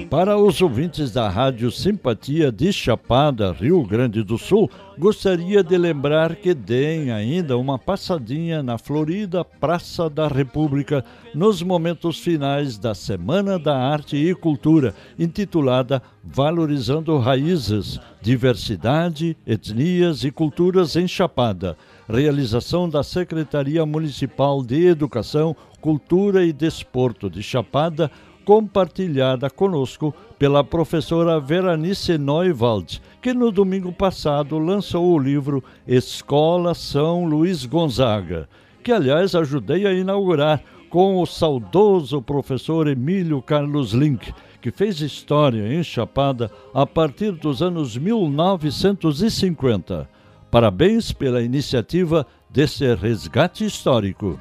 [0.10, 4.70] para os ouvintes da Rádio Simpatia de Chapada, Rio Grande do Sul,
[5.00, 11.04] gostaria de lembrar que deem ainda uma passadinha na Florida Praça da República
[11.34, 20.32] nos momentos finais da Semana da Arte e Cultura, intitulada Valorizando Raízes, Diversidade, Etnias e
[20.32, 21.76] Culturas em Chapada.
[22.08, 28.12] Realização da Secretaria Municipal de Educação, Cultura e Desporto de Chapada,
[28.46, 37.26] compartilhada conosco pela professora Veranice Neuwald, que no domingo passado lançou o livro Escola São
[37.26, 38.48] Luís Gonzaga,
[38.84, 45.74] que aliás ajudei a inaugurar com o saudoso professor Emílio Carlos Link, que fez história
[45.74, 50.10] em Chapada a partir dos anos 1950.
[50.52, 54.40] Parabéns pela iniciativa desse resgate histórico.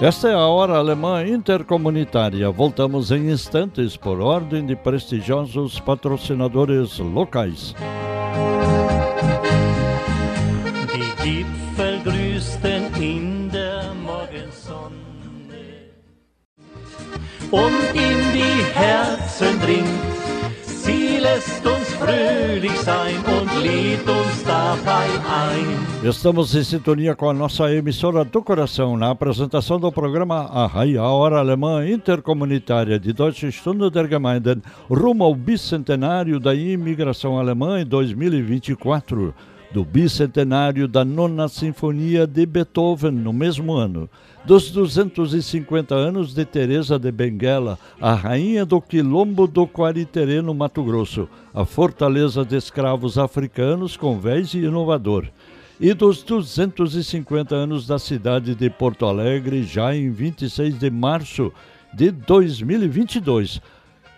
[0.00, 2.50] Esta é a Hora Alemã Intercomunitária.
[2.50, 7.74] Voltamos em instantes por ordem de prestigiosos patrocinadores locais.
[17.52, 20.20] Und in die Herzen dringt
[20.62, 23.22] Sie lässt uns fröhlich sein
[26.02, 31.02] Estamos em sintonia com a nossa emissora do coração na apresentação do programa A Raia
[31.02, 37.84] Hora Alemã Intercomunitária de Deutsche Stunde der Gemeinden rumo ao bicentenário da imigração alemã em
[37.86, 39.34] 2024
[39.72, 44.08] do bicentenário da Nona Sinfonia de Beethoven no mesmo ano
[44.44, 50.82] dos 250 anos de Teresa de Benguela, a rainha do quilombo do Quariterê no Mato
[50.82, 55.26] Grosso, a fortaleza de escravos africanos convés e inovador,
[55.78, 61.52] e dos 250 anos da cidade de Porto Alegre, já em 26 de março
[61.92, 63.60] de 2022,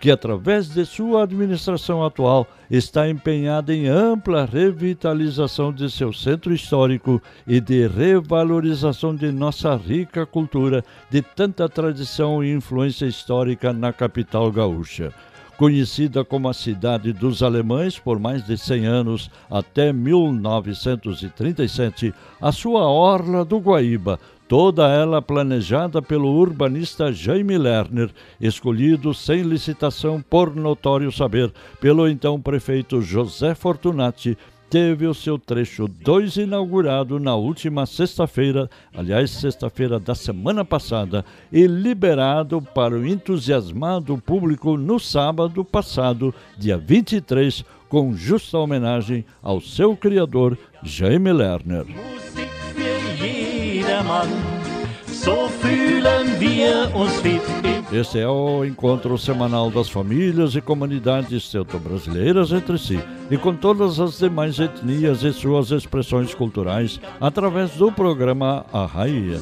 [0.03, 7.23] que, através de sua administração atual, está empenhada em ampla revitalização de seu centro histórico
[7.47, 14.51] e de revalorização de nossa rica cultura de tanta tradição e influência histórica na capital
[14.51, 15.13] gaúcha.
[15.57, 22.89] Conhecida como a cidade dos alemães por mais de 100 anos, até 1937, a sua
[22.89, 24.19] Orla do Guaíba
[24.53, 31.51] toda ela planejada pelo urbanista Jaime Lerner, escolhido sem licitação por notório saber
[31.81, 34.37] pelo então prefeito José Fortunati,
[34.69, 41.67] teve o seu trecho 2 inaugurado na última sexta-feira, aliás, sexta-feira da semana passada, e
[41.67, 49.97] liberado para o entusiasmado público no sábado passado, dia 23, com justa homenagem ao seu
[49.97, 51.87] criador, Jaime Lerner.
[55.07, 57.43] So fühlen wir uns fit.
[57.93, 62.99] Este é o encontro semanal das famílias e comunidades celto-brasileiras entre si
[63.31, 69.39] e com todas as demais etnias e suas expressões culturais através do programa A Raia.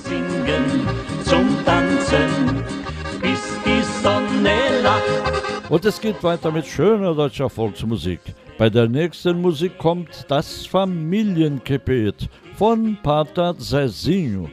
[5.71, 8.21] Und es geht weiter mit schöner deutscher Volksmusik.
[8.61, 14.51] Bei der nächsten Musik kommt das Familiengebet von Pater Zezinho.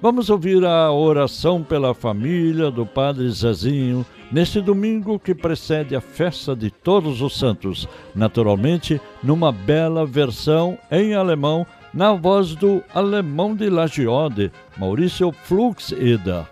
[0.00, 6.56] Vamos ouvir a oração pela família do Padre Zezinho neste domingo que precede a festa
[6.56, 13.68] de Todos os Santos, naturalmente numa bela versão em alemão, na voz do alemão de
[13.68, 16.46] Lagiode, Maurício Fluxeder.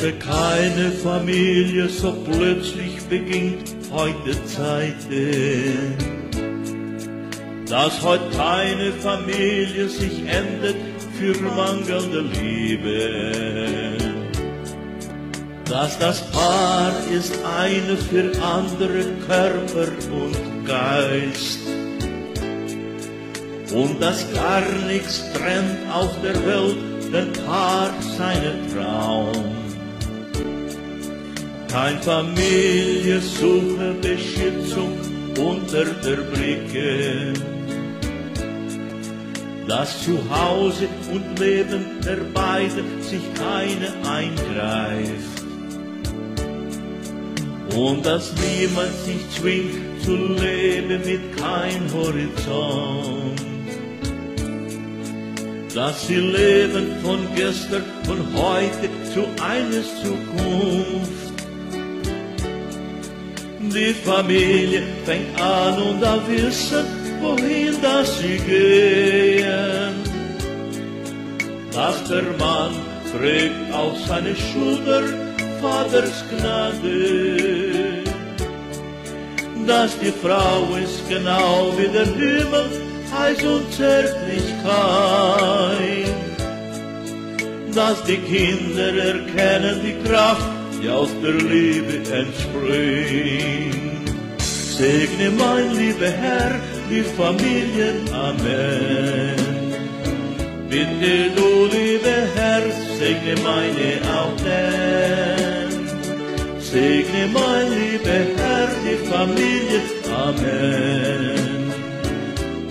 [0.00, 5.94] Sollte keine Familie so plötzlich beginnt heute Zeiten,
[7.68, 10.76] dass heute keine Familie sich endet
[11.18, 13.98] für mangelnde Liebe,
[15.66, 21.58] dass das Paar ist eine für andere Körper und Geist.
[23.74, 26.78] Und dass gar nichts trennt auf der Welt
[27.12, 29.59] den Paar seinen Traum.
[31.70, 34.98] Kein Familie suche Beschützung
[35.38, 37.32] unter der Brücke.
[39.68, 45.44] Das Zuhause und Leben der beiden sich keine eingreift.
[47.76, 53.40] Und dass niemand sich zwingt zu leben mit kein Horizont.
[55.72, 61.29] Dass sie leben von gestern, von heute zu eines Zukunft
[63.70, 66.18] die Familie fängt an und da
[68.46, 69.94] gehen.
[71.72, 72.72] Dass der Mann
[73.12, 75.02] trägt auf seine Schulter
[75.60, 78.02] Vaters Gnade.
[79.66, 82.70] Dass die Frau ist genau wie der Himmel,
[83.12, 84.54] heiß und Zärtlichkeit.
[87.74, 93.80] Dass die Kinder erkennen die Kraft aus der Liebe entspringt.
[94.40, 96.58] Segne mein lieber Herr
[96.88, 99.36] die Familien, Amen.
[100.70, 102.62] Bitte du, lieber Herr,
[102.98, 105.72] segne meine auch denn.
[106.60, 109.80] Segne mein lieber Herr die Familie,
[110.28, 111.72] Amen.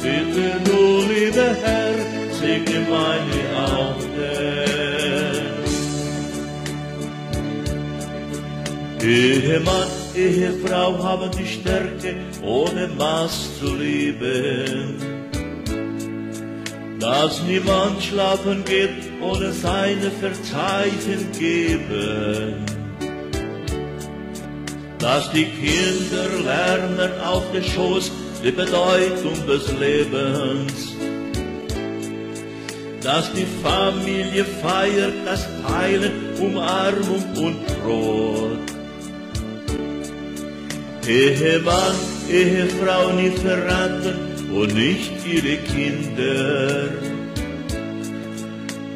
[0.02, 0.82] Bitte du,
[1.14, 1.96] lieber Herr,
[2.40, 4.09] segne meine auch
[9.02, 14.96] Ehemann, Ehefrau haben die Stärke, ohne Maß zu lieben.
[17.00, 18.90] Dass niemand schlafen geht,
[19.22, 22.66] ohne seine Verzeichen geben.
[25.00, 28.12] Dass die Kinder lernen auf der Schoß
[28.44, 30.94] die Bedeutung des Lebens.
[33.02, 38.69] Dass die Familie feiert das Teilen, Umarmung und Brot
[41.10, 41.96] Ehemann,
[42.30, 44.16] Ehefrau nicht verraten
[44.54, 46.90] und nicht ihre Kinder.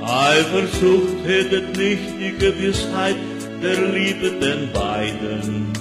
[0.01, 3.16] Eifersucht hättet nicht die Gewissheit
[3.64, 5.74] der Liebe den beiden.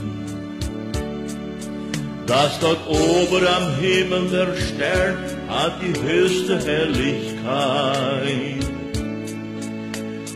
[2.26, 5.16] dass dort ober am Himmel der Stern
[5.48, 8.64] hat die höchste Herrlichkeit.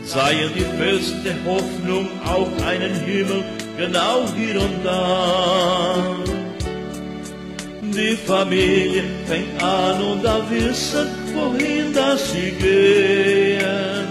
[0.03, 3.43] Sei die feste Hoffnung auf einen Himmel
[3.77, 5.95] genau hier und da.
[7.81, 14.07] Die Familie fängt an und da wissen, wohin das sie gehen.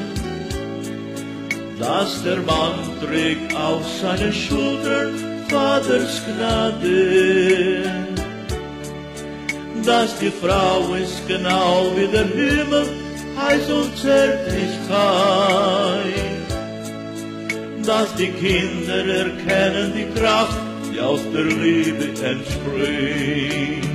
[1.79, 7.83] Dass der Mann trägt auf seine Schultern Vaters Gnade.
[9.85, 12.89] Dass die Frau ist genau wie der Himmel,
[13.39, 16.36] heiß und Zärtlichkeit.
[17.87, 20.59] Dass die Kinder erkennen die Kraft,
[20.93, 23.87] die aus der Liebe entspricht.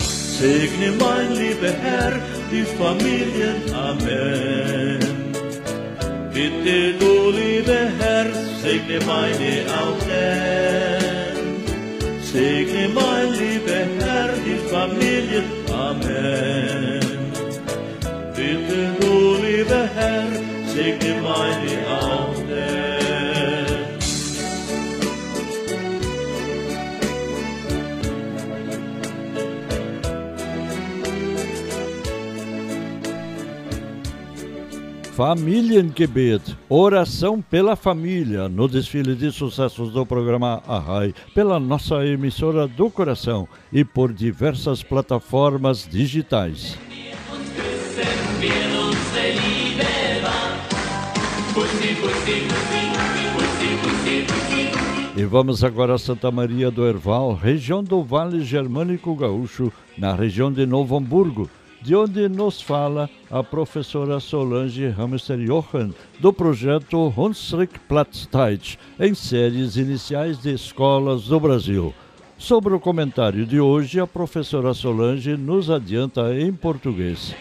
[0.00, 2.12] Segne mein lieber Herr
[2.50, 5.00] die Familien, Amen.
[6.32, 8.26] Bitte du, lieber Herr,
[8.62, 11.36] segne meine auch denn.
[12.22, 17.00] Segne mein lieber Herr die Familien, Amen.
[18.34, 19.14] Bitte du,
[19.44, 20.28] lieber Herr,
[20.74, 21.55] segne meine
[35.16, 42.90] Familiengebet, oração pela família, no desfile de sucessos do programa Arrai, pela nossa emissora do
[42.90, 46.78] coração e por diversas plataformas digitais.
[55.16, 60.52] E vamos agora a Santa Maria do Herval, região do Vale Germânico Gaúcho, na região
[60.52, 61.48] de Novo Hamburgo,
[61.82, 69.76] de onde nos fala a professora Solange Hamster Johann, do projeto Hunsrück Platzteit, em séries
[69.76, 71.94] iniciais de escolas do Brasil.
[72.38, 77.34] Sobre o comentário de hoje, a professora Solange nos adianta em português.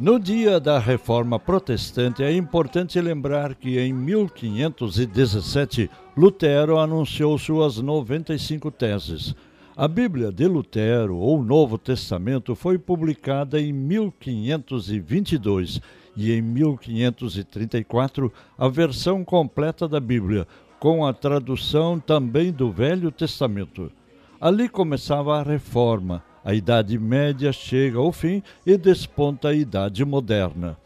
[0.00, 8.70] No dia da Reforma Protestante, é importante lembrar que em 1517 Lutero anunciou suas 95
[8.70, 9.34] teses.
[9.80, 15.80] A Bíblia de Lutero, ou Novo Testamento, foi publicada em 1522
[16.16, 20.48] e em 1534 a versão completa da Bíblia,
[20.80, 23.92] com a tradução também do Velho Testamento.
[24.40, 26.24] Ali começava a reforma.
[26.44, 30.76] A Idade Média chega ao fim e desponta a Idade Moderna.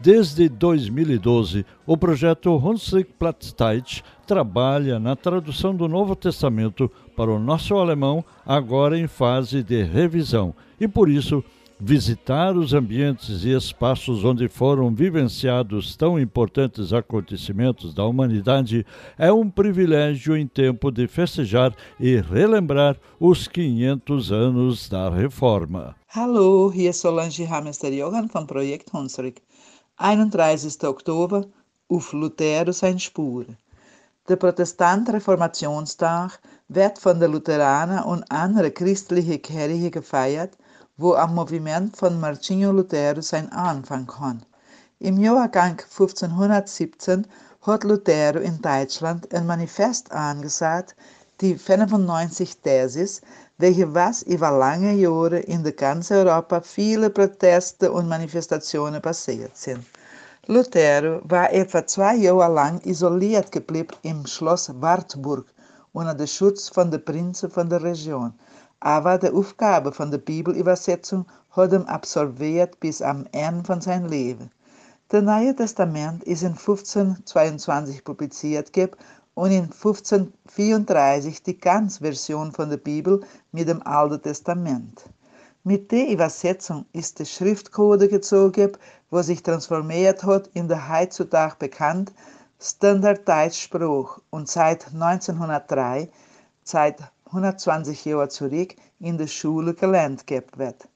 [0.00, 7.74] Desde 2012, o projeto Hunsrück Platzteit trabalha na tradução do Novo Testamento para o nosso
[7.74, 11.44] alemão, agora em fase de revisão, e por isso
[11.84, 18.86] visitar os ambientes e espaços onde foram vivenciados tão importantes acontecimentos da humanidade
[19.18, 25.96] é um privilégio em tempo de festejar e relembrar os 500 anos da reforma.
[26.14, 29.42] Hallo, hier Solange Hamester Johann vom Projekt Hunsrück.
[29.98, 30.88] 31.
[30.88, 31.44] Oktober,
[31.88, 33.46] auf Luther sein Spur.
[34.28, 40.56] Der Protestant-Reformationstag wird von der Lutheraner und anderen christlichen Kirchen gefeiert
[40.96, 44.44] wo am Moviment von Marcinho Lutero sein Anfang kann.
[44.98, 47.26] Im Jahrgang 1517
[47.62, 50.94] hat Lutero in Deutschland ein Manifest angesagt,
[51.40, 53.20] die 95 Thesis,
[53.58, 59.84] welche was über lange Jahre in der ganzen Europa viele Proteste und Manifestationen passiert sind.
[60.48, 65.46] Lutero war etwa zwei Jahre lang isoliert geblieben im Schloss Wartburg
[65.92, 68.34] unter dem Schutz von den Prinzen von der Region.
[68.80, 74.50] Aber die Aufgabe von der Bibelübersetzung hat er absolviert bis am Ende von seinem Leben.
[75.10, 78.98] Das Neue Testament ist in 1522 publiziert gibt
[79.34, 83.20] und in 1534 die Ganzversion von der Bibel
[83.52, 85.04] mit dem Alten Testament.
[85.62, 88.72] Mit der Übersetzung ist der Schriftcode gezogen,
[89.12, 92.12] wo sich transformiert hat in der heutzutage bekannt
[92.58, 96.08] Standarddeutschspruch und seit 1903,
[96.64, 100.24] seit 120 Jahre zurück in der Schule gelernt
[100.56, 100.88] wird.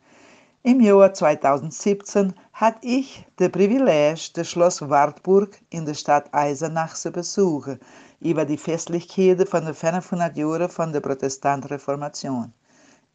[0.62, 7.12] Im Jahr 2017 hatte ich das Privileg, das Schloss Wartburg in der Stadt Eisenach zu
[7.12, 7.78] besuchen,
[8.20, 12.52] über die Festlichkeiten von den 500 Jahren von der Protestantreformation.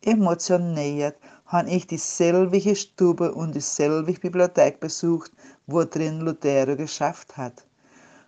[0.03, 1.17] Emotioniert
[1.51, 5.33] habe ich die selvige Stube und die selvige Bibliothek besucht,
[5.67, 7.65] wo drin Luther geschafft hat.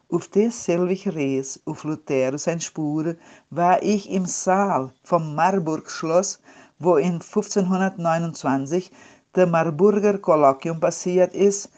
[0.10, 3.18] Auf derselben Reise auf Luther sein Spuren
[3.50, 6.42] war ich im Saal vom Marburg-Schloss,
[6.80, 8.92] wo in 1529
[9.36, 11.70] der Marburger Kolloquium passiert ist,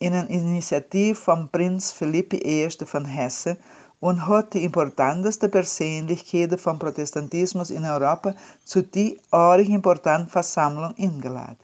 [0.00, 2.68] in einer Initiative von Prinz Philipp I.
[2.84, 3.56] von Hesse
[4.00, 8.34] und hat die importanteste Persönlichkeiten vom Protestantismus in Europa
[8.64, 11.58] zu die erg importante Versammlung eingeladen.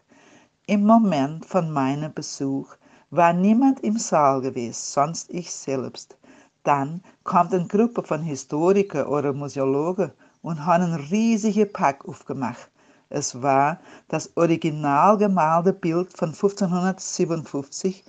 [0.66, 2.74] Im Moment von meinem Besuch
[3.10, 6.16] war niemand im Saal gewesen, sonst ich selbst.
[6.64, 10.10] Dann kommt eine Gruppe von Historikern oder Museologen
[10.42, 12.70] und hat ein riesiges Pack aufgemacht.
[13.10, 13.78] Es war
[14.08, 18.02] das original gemalte Bild von 1557,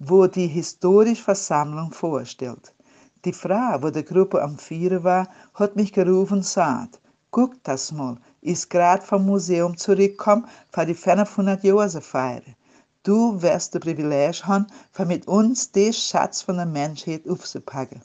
[0.00, 2.74] wo die historische Versammlung vorstellt.
[3.26, 7.00] Die Frau, wo die Gruppe am Vieren war, hat mich gerufen und sagt,
[7.30, 12.56] guck das mal, ist grad vom Museum zurückgekommen, für die 500 Jahre feiern.
[13.02, 18.00] Du wirst das Privileg haben, für mit uns den Schatz von der Menschheit aufzupacken.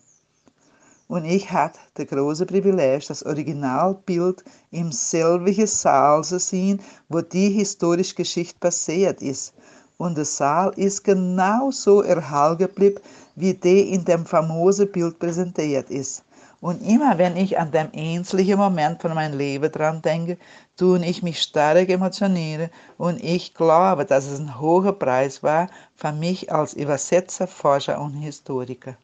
[1.08, 7.52] Und ich hatte das große Privileg, das Originalbild im selben Saal zu sehen, wo die
[7.52, 9.54] historische Geschichte passiert ist.
[9.98, 13.00] Und der Saal ist genau so erhalten geblieben,
[13.36, 16.24] wie der in dem famosen Bild präsentiert ist.
[16.62, 20.38] Und immer wenn ich an den ähnlichen Moment von meinem Leben dran denke,
[20.78, 26.12] tue ich mich stark emotionieren und ich glaube, dass es ein hoher Preis war für
[26.12, 28.98] mich als Übersetzer, Forscher und Historiker.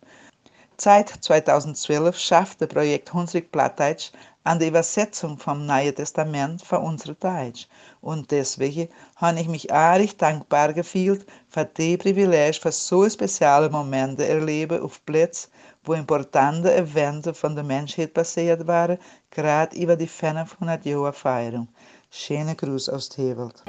[0.77, 4.11] Seit 2012 schaffte Projekt Hunsrück Plattdeutsch
[4.43, 7.67] an der Übersetzung vom Neuen Testament für unsere Deutsch.
[8.01, 14.27] Und deswegen habe ich mich arg dankbar gefühlt für die Privileg für so spezielle Momente
[14.27, 15.51] erleben auf Plätzen,
[15.83, 18.97] wo importante Events von der Menschheit passiert waren,
[19.29, 21.67] gerade über die 500 Jahre Feierung.
[22.09, 23.63] Schöne Gruß aus Tewelt.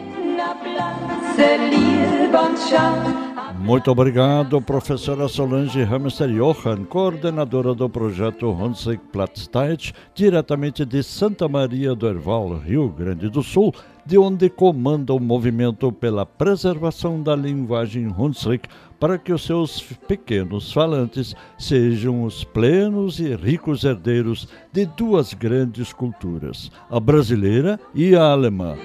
[3.59, 11.95] Muito obrigado, professora Solange Hamster Johan, coordenadora do projeto Hunsrück Platzteit, diretamente de Santa Maria
[11.95, 13.73] do Herval, Rio Grande do Sul,
[14.05, 20.73] de onde comanda o movimento pela preservação da linguagem Hunsrück para que os seus pequenos
[20.73, 28.31] falantes sejam os plenos e ricos herdeiros de duas grandes culturas, a brasileira e a
[28.31, 28.77] alemã.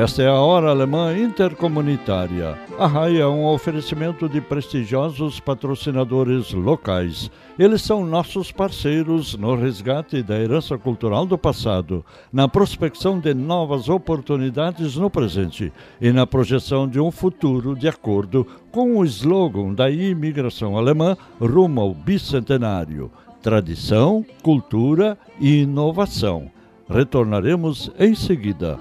[0.00, 2.58] Esta é a Hora Alemã Intercomunitária.
[2.78, 7.30] A RAI é um oferecimento de prestigiosos patrocinadores locais.
[7.58, 13.90] Eles são nossos parceiros no resgate da herança cultural do passado, na prospecção de novas
[13.90, 15.70] oportunidades no presente
[16.00, 21.78] e na projeção de um futuro de acordo com o slogan da imigração alemã rumo
[21.78, 23.10] ao bicentenário:
[23.42, 26.50] tradição, cultura e inovação.
[26.88, 28.78] Retornaremos em seguida.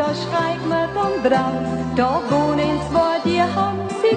[0.00, 4.16] Da schreibt man dann drauf, da wohnen zwar die Hansi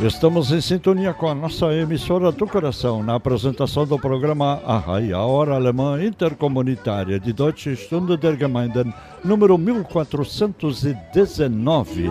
[0.00, 5.20] Estamos em sintonia com a nossa emissora do coração na apresentação do programa Arrai, a
[5.20, 8.92] Hora Alemã Intercomunitária de Deutsche Stunde der Gemeinden,
[9.24, 12.10] número 1419.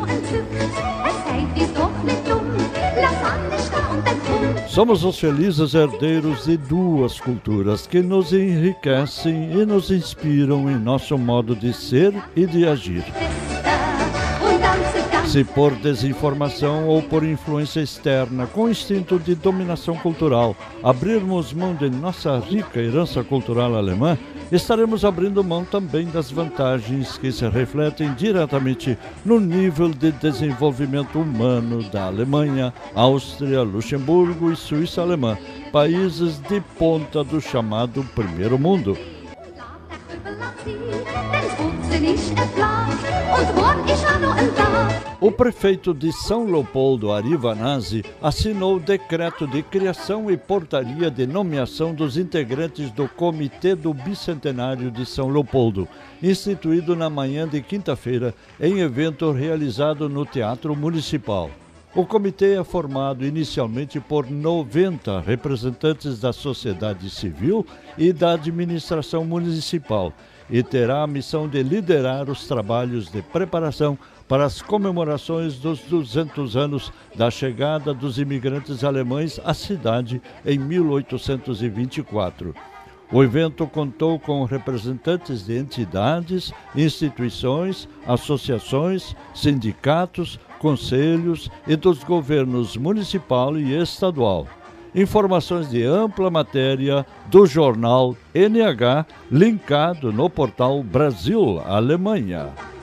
[0.55, 2.57] Es seid ihr doch nicht dumm,
[2.95, 4.67] lass alles da und dann drum.
[4.67, 11.17] Somos os felizes herdeiros de duas culturas que nos enriquecem e nos inspiram em nosso
[11.17, 13.03] modo de ser e de agir.
[15.36, 21.89] Se por desinformação ou por influência externa, com instinto de dominação cultural, abrirmos mão de
[21.89, 24.17] nossa rica herança cultural alemã,
[24.49, 31.83] estaremos abrindo mão também das vantagens que se refletem diretamente no nível de desenvolvimento humano
[31.83, 35.38] da Alemanha, Áustria, Luxemburgo e Suíça alemã,
[35.69, 38.97] países de ponta do chamado Primeiro Mundo.
[44.15, 44.64] Denn und ein Tag.
[45.20, 51.93] O prefeito de São Leopoldo, Arivanazzi, assinou o decreto de criação e portaria de nomeação
[51.93, 55.88] dos integrantes do Comitê do Bicentenário de São Leopoldo,
[56.22, 61.50] instituído na manhã de quinta-feira em evento realizado no Teatro Municipal.
[61.96, 67.66] O comitê é formado inicialmente por 90 representantes da sociedade civil
[67.98, 70.12] e da administração municipal
[70.50, 76.55] e terá a missão de liderar os trabalhos de preparação para as comemorações dos 200
[76.57, 82.55] anos da chegada dos imigrantes alemães à cidade em 1824.
[83.11, 93.57] O evento contou com representantes de entidades, instituições, associações, sindicatos, conselhos e dos governos municipal
[93.57, 94.47] e estadual.
[94.95, 102.74] Informações de ampla matéria do jornal NH, linkado no portal Brasil Alemanha.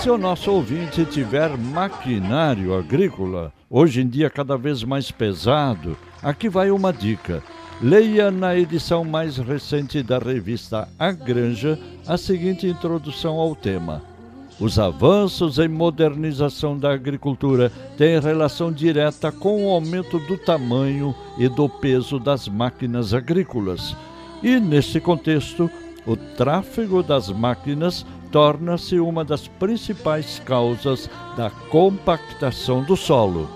[0.00, 6.48] Se o nosso ouvinte tiver maquinário agrícola, hoje em dia cada vez mais pesado, aqui
[6.48, 7.42] vai uma dica.
[7.82, 14.15] Leia na edição mais recente da revista A Granja a seguinte introdução ao tema.
[14.58, 21.46] Os avanços em modernização da agricultura têm relação direta com o aumento do tamanho e
[21.46, 23.94] do peso das máquinas agrícolas.
[24.42, 25.70] E, nesse contexto,
[26.06, 33.50] o tráfego das máquinas torna-se uma das principais causas da compactação do solo.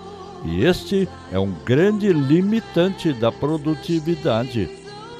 [0.45, 4.69] E este é um grande limitante da produtividade.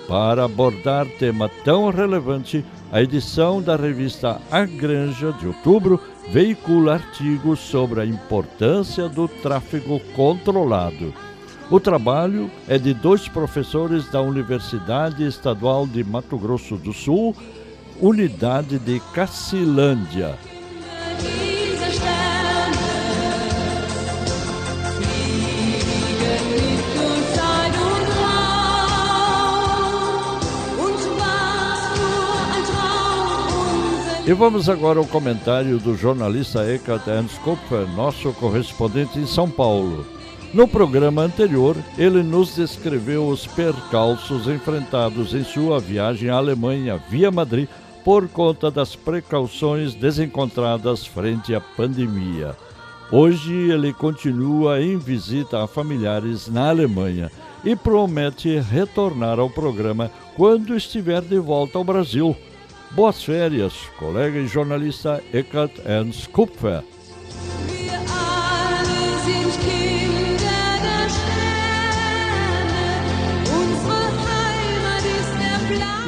[0.07, 7.61] Para abordar tema tão relevante, a edição da revista A Granja de outubro veicula artigos
[7.61, 11.15] sobre a importância do tráfego controlado.
[11.71, 17.35] O trabalho é de dois professores da Universidade Estadual de Mato Grosso do Sul,
[18.01, 20.37] unidade de Cacilândia.
[34.31, 40.07] E vamos agora ao comentário do jornalista Eckhart Ernst Kupfer, nosso correspondente em São Paulo.
[40.55, 47.29] No programa anterior, ele nos descreveu os percalços enfrentados em sua viagem à Alemanha via
[47.33, 47.69] Madrid
[48.05, 52.57] por conta das precauções desencontradas frente à pandemia.
[53.11, 57.33] Hoje ele continua em visita a familiares na Alemanha
[57.65, 62.37] e promete retornar ao programa quando estiver de volta ao Brasil.
[62.93, 66.83] Boas férias, colega e jornalista Eckhart Ernst Kupfer.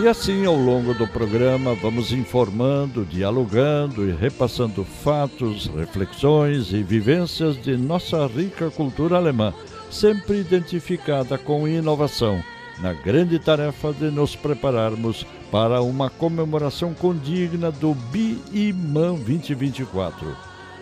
[0.03, 7.57] E assim, ao longo do programa, vamos informando, dialogando e repassando fatos, reflexões e vivências
[7.62, 9.55] de nossa rica cultura alemã,
[9.89, 12.43] sempre identificada com inovação,
[12.83, 20.37] na grande tarefa de nos prepararmos para uma comemoração condigna do BIMAN 2024.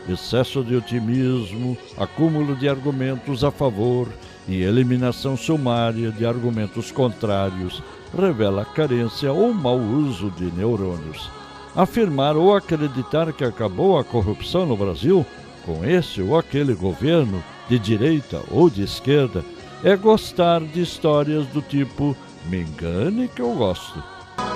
[0.09, 4.09] Excesso de otimismo, acúmulo de argumentos a favor
[4.49, 7.83] e eliminação sumária de argumentos contrários
[8.17, 11.31] revela carência ou mau uso de neurônios.
[11.77, 15.25] Afirmar ou acreditar que acabou a corrupção no Brasil,
[15.67, 19.45] com esse ou aquele governo, de direita ou de esquerda,
[19.83, 22.17] é gostar de histórias do tipo
[22.47, 24.03] me engane que eu gosto.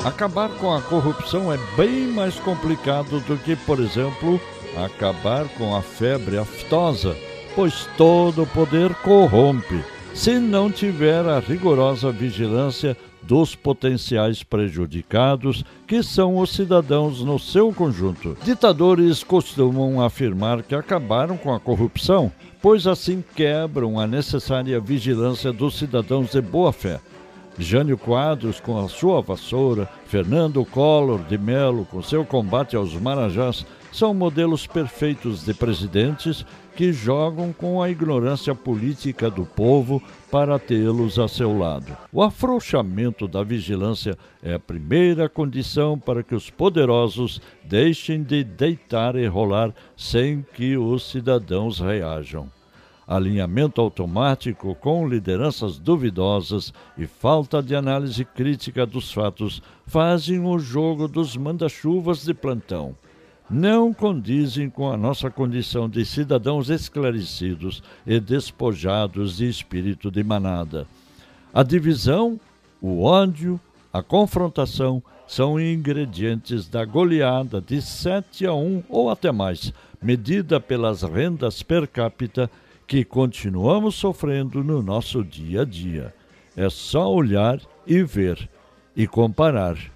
[0.04, 4.40] Acabar com a corrupção é bem mais complicado do que, por exemplo,
[4.76, 7.16] acabar com a febre aftosa,
[7.54, 16.36] pois todo poder corrompe, se não tiver a rigorosa vigilância dos potenciais prejudicados, que são
[16.38, 18.36] os cidadãos no seu conjunto.
[18.44, 22.30] Ditadores costumam afirmar que acabaram com a corrupção,
[22.64, 26.98] pois assim quebram a necessária vigilância dos cidadãos de boa fé.
[27.58, 33.66] Jânio Quadros com a sua vassoura, Fernando Collor de Mello com seu combate aos marajás
[33.94, 41.16] são modelos perfeitos de presidentes que jogam com a ignorância política do povo para tê-los
[41.16, 41.96] a seu lado.
[42.12, 49.14] O afrouxamento da vigilância é a primeira condição para que os poderosos deixem de deitar
[49.14, 52.50] e rolar sem que os cidadãos reajam
[53.06, 61.06] alinhamento automático com lideranças duvidosas e falta de análise crítica dos fatos fazem o jogo
[61.06, 62.96] dos manda-chuvas de plantão.
[63.50, 70.86] Não condizem com a nossa condição de cidadãos esclarecidos e despojados de espírito de manada.
[71.52, 72.40] A divisão,
[72.80, 73.60] o ódio,
[73.92, 79.72] a confrontação são ingredientes da goleada de 7 a 1 ou até mais,
[80.02, 82.50] medida pelas rendas per capita
[82.86, 86.14] que continuamos sofrendo no nosso dia a dia.
[86.56, 88.48] É só olhar e ver
[88.96, 89.93] e comparar.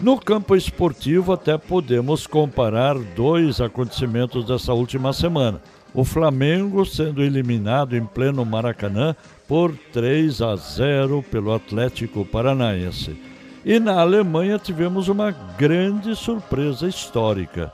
[0.00, 5.60] No campo esportivo, até podemos comparar dois acontecimentos dessa última semana.
[5.92, 9.14] O Flamengo sendo eliminado em pleno Maracanã
[9.46, 13.14] por 3 a 0 pelo Atlético Paranaense.
[13.62, 17.70] E na Alemanha tivemos uma grande surpresa histórica.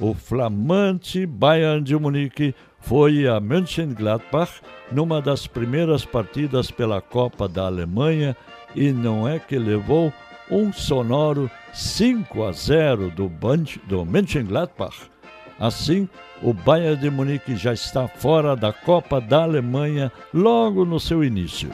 [0.00, 7.66] O flamante Bayern de Munique foi a Mönchengladbach numa das primeiras partidas pela Copa da
[7.66, 8.34] Alemanha
[8.74, 10.10] e não é que levou
[10.50, 15.10] um sonoro 5 a 0 do, Bunch, do Mönchengladbach.
[15.58, 16.08] Assim,
[16.42, 21.70] o Bayern de Munique já está fora da Copa da Alemanha logo no seu início.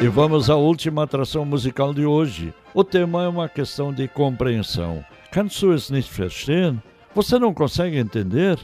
[0.00, 2.54] E vamos à última atração musical de hoje.
[2.72, 5.04] O tema é uma questão de compreensão.
[5.32, 6.80] Kannst du es nicht verstehen?
[7.14, 8.56] Você não consegue entender?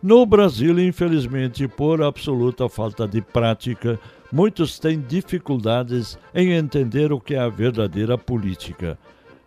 [0.00, 3.98] No Brasil, infelizmente, por absoluta falta de prática,
[4.32, 8.96] muitos têm dificuldades em entender o que é a verdadeira política.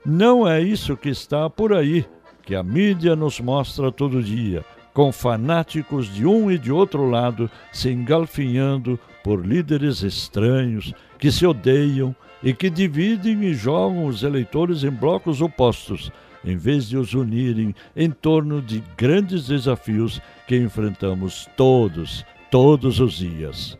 [0.06, 2.06] Não é isso que está por aí,
[2.43, 7.49] que a mídia nos mostra todo dia, com fanáticos de um e de outro lado
[7.72, 14.84] se engalfinhando por líderes estranhos que se odeiam e que dividem e jogam os eleitores
[14.84, 16.12] em blocos opostos,
[16.44, 23.14] em vez de os unirem em torno de grandes desafios que enfrentamos todos, todos os
[23.14, 23.78] dias.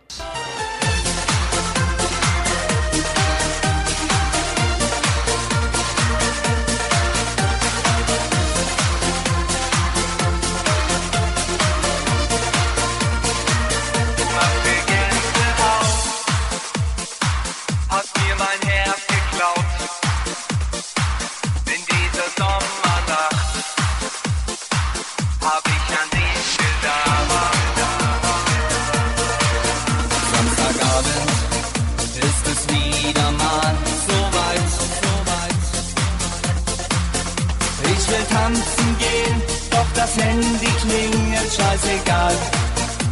[41.56, 42.36] Scheißegal,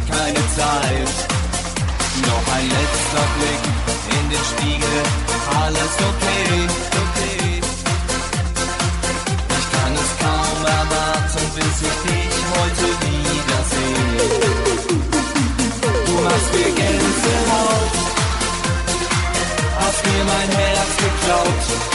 [0.08, 1.16] keine Zeit.
[2.26, 3.62] Noch ein letzter Blick
[4.16, 4.98] in den Spiegel,
[5.62, 6.68] alles okay,
[7.02, 7.60] okay.
[9.58, 14.26] Ich kann es kaum erwarten, bis ich dich heute wiedersehe.
[16.06, 17.92] Du machst mir Gänsehaut,
[19.80, 21.89] hast mir mein Herz geklaut.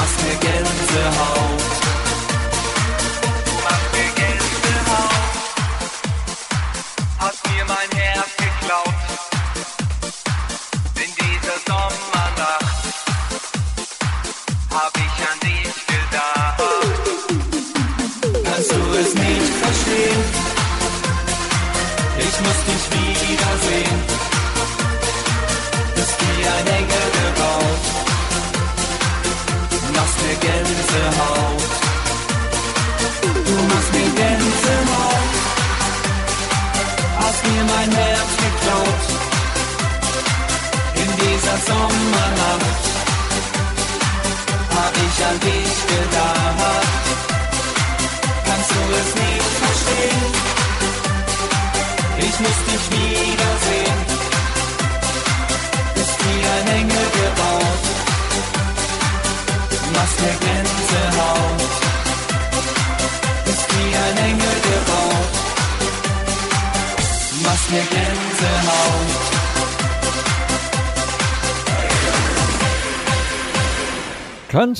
[0.00, 1.79] fast to Gänsehaut.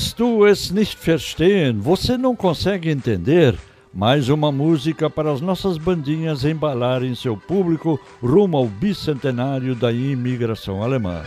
[0.01, 1.79] Kannst du es nicht verstehen?
[1.79, 3.55] Você não consegue entender?
[3.93, 10.81] mais uma música para as nossas bandinhas embalarem seu público rumo ao bicentenário da imigração
[10.81, 11.21] alemã.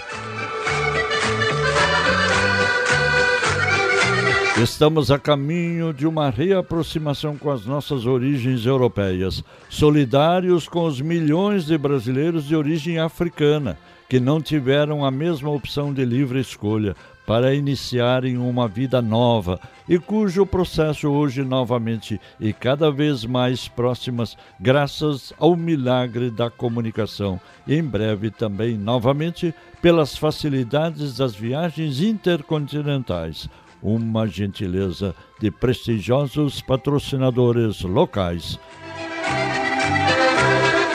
[4.61, 11.65] Estamos a caminho de uma reaproximação com as nossas origens europeias, solidários com os milhões
[11.65, 16.95] de brasileiros de origem africana que não tiveram a mesma opção de livre escolha
[17.27, 19.59] para iniciarem uma vida nova
[19.89, 27.41] e cujo processo hoje novamente e cada vez mais próximas graças ao milagre da comunicação
[27.67, 33.49] e em breve também novamente pelas facilidades das viagens intercontinentais
[33.85, 38.59] uma gentileza de prestigiosos patrocinadores locais.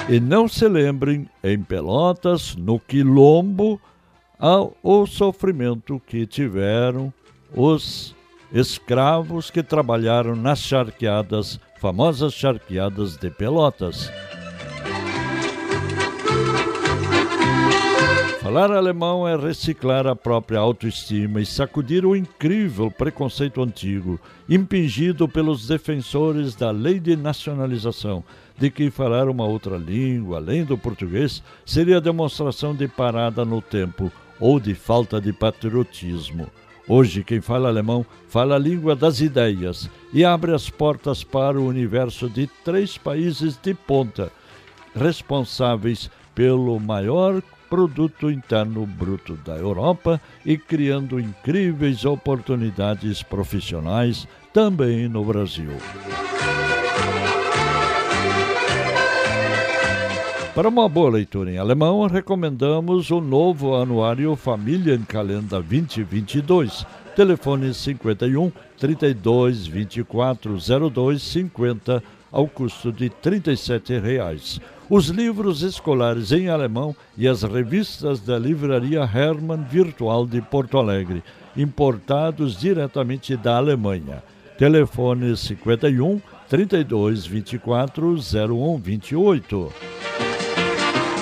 [0.09, 3.79] E não se lembrem, em Pelotas, no Quilombo,
[4.39, 7.13] ao, sofrimento que tiveram
[7.53, 8.15] os
[8.53, 14.09] escravos que trabalharam nas charqueadas, famosas charqueadas de Pelotas.
[18.41, 24.19] Falar alemão é reciclar a própria autoestima e sacudir o incrível preconceito antigo,
[24.49, 28.23] impingido pelos defensores da lei de nacionalização,
[28.57, 34.11] de que falar uma outra língua, além do português, seria demonstração de parada no tempo
[34.39, 36.47] ou de falta de patriotismo.
[36.87, 41.67] Hoje, quem fala alemão fala a língua das ideias e abre as portas para o
[41.67, 44.31] universo de três países de ponta,
[44.95, 55.23] responsáveis pelo maior produto interno bruto da Europa e criando incríveis oportunidades profissionais também no
[55.23, 55.69] Brasil.
[60.59, 66.85] Para uma boa leitura em alemão, recomendamos o novo anuário Familienkalender 2022.
[67.15, 70.57] Telefone 51 32 24
[70.91, 74.59] 02 50 ao custo de 37 reais.
[74.89, 81.23] Os livros escolares em alemão e as revistas da Livraria Hermann Virtual de Porto Alegre,
[81.55, 84.21] importados diretamente da Alemanha.
[84.57, 89.73] Telefone 51 32 24 01 28.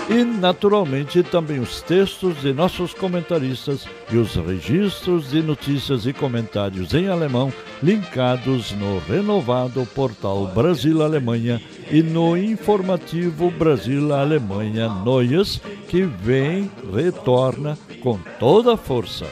[0.10, 6.94] E, naturalmente, também os textos de nossos comentaristas e os registros de notícias e comentários
[6.94, 7.52] em alemão
[7.84, 18.76] linkados no renovado portal Brasil-Alemanha e no informativo Brasil-Alemanha Neues, que vem, retorna com toda
[18.76, 19.26] a força.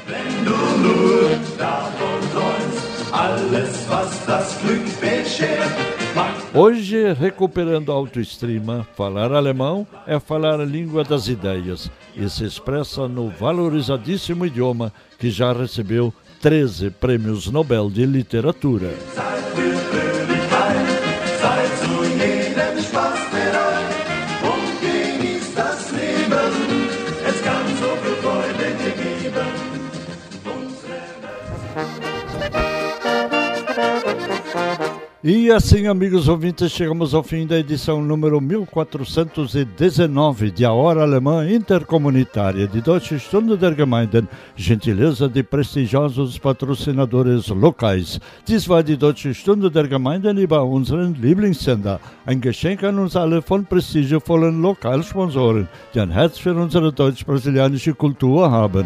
[3.18, 5.64] Alles, was das Glück beschert.
[6.54, 13.08] Hoje, recuperando a autoestima, falar alemão é falar a língua das ideias e se expressa
[13.08, 18.94] no valorizadíssimo idioma que já recebeu 13 prêmios Nobel de Literatura.
[35.28, 41.50] E assim, amigos ouvintes, chegamos ao fim da edição número 1419 de A Hora Alemã
[41.50, 48.20] Intercomunitária de Deutsche Stunde der Gemeinden, gentileza de prestigiosos patrocinadores locais.
[48.46, 53.42] Dies war die Deutsche Stunde der Gemeinden über unseren Lieblingssender, ein Geschenk an uns alle
[53.42, 58.86] von prestigevollen Lokalsponsoren, die ein Herz für unsere deutsch-brasilianische Kultur haben.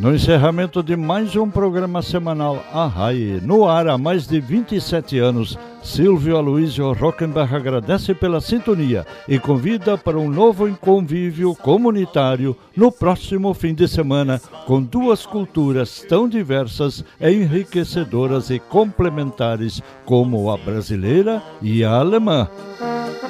[0.00, 5.58] No encerramento de mais um programa semanal Arrai, no ar há mais de 27 anos,
[5.82, 13.52] Silvio Aloysio Rockenbach agradece pela sintonia e convida para um novo convívio comunitário no próximo
[13.52, 21.84] fim de semana, com duas culturas tão diversas, enriquecedoras e complementares como a brasileira e
[21.84, 22.48] a alemã.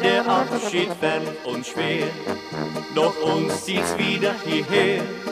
[0.00, 0.88] Der Abschied
[1.64, 2.08] schwer,
[2.94, 3.66] doch uns
[3.98, 5.29] wieder hierher.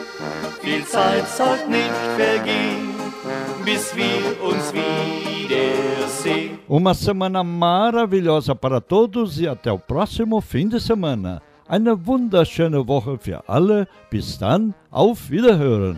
[0.61, 2.93] Viel Zeit sollte nicht vergehen,
[3.65, 6.59] bis wir uns wiedersehen.
[6.67, 11.41] Uma semana maravilhosa para todos e até o próximo fim de semana.
[11.67, 13.87] Eine wunderschöne Woche für alle.
[14.09, 15.97] Bis dann, auf Wiederhören.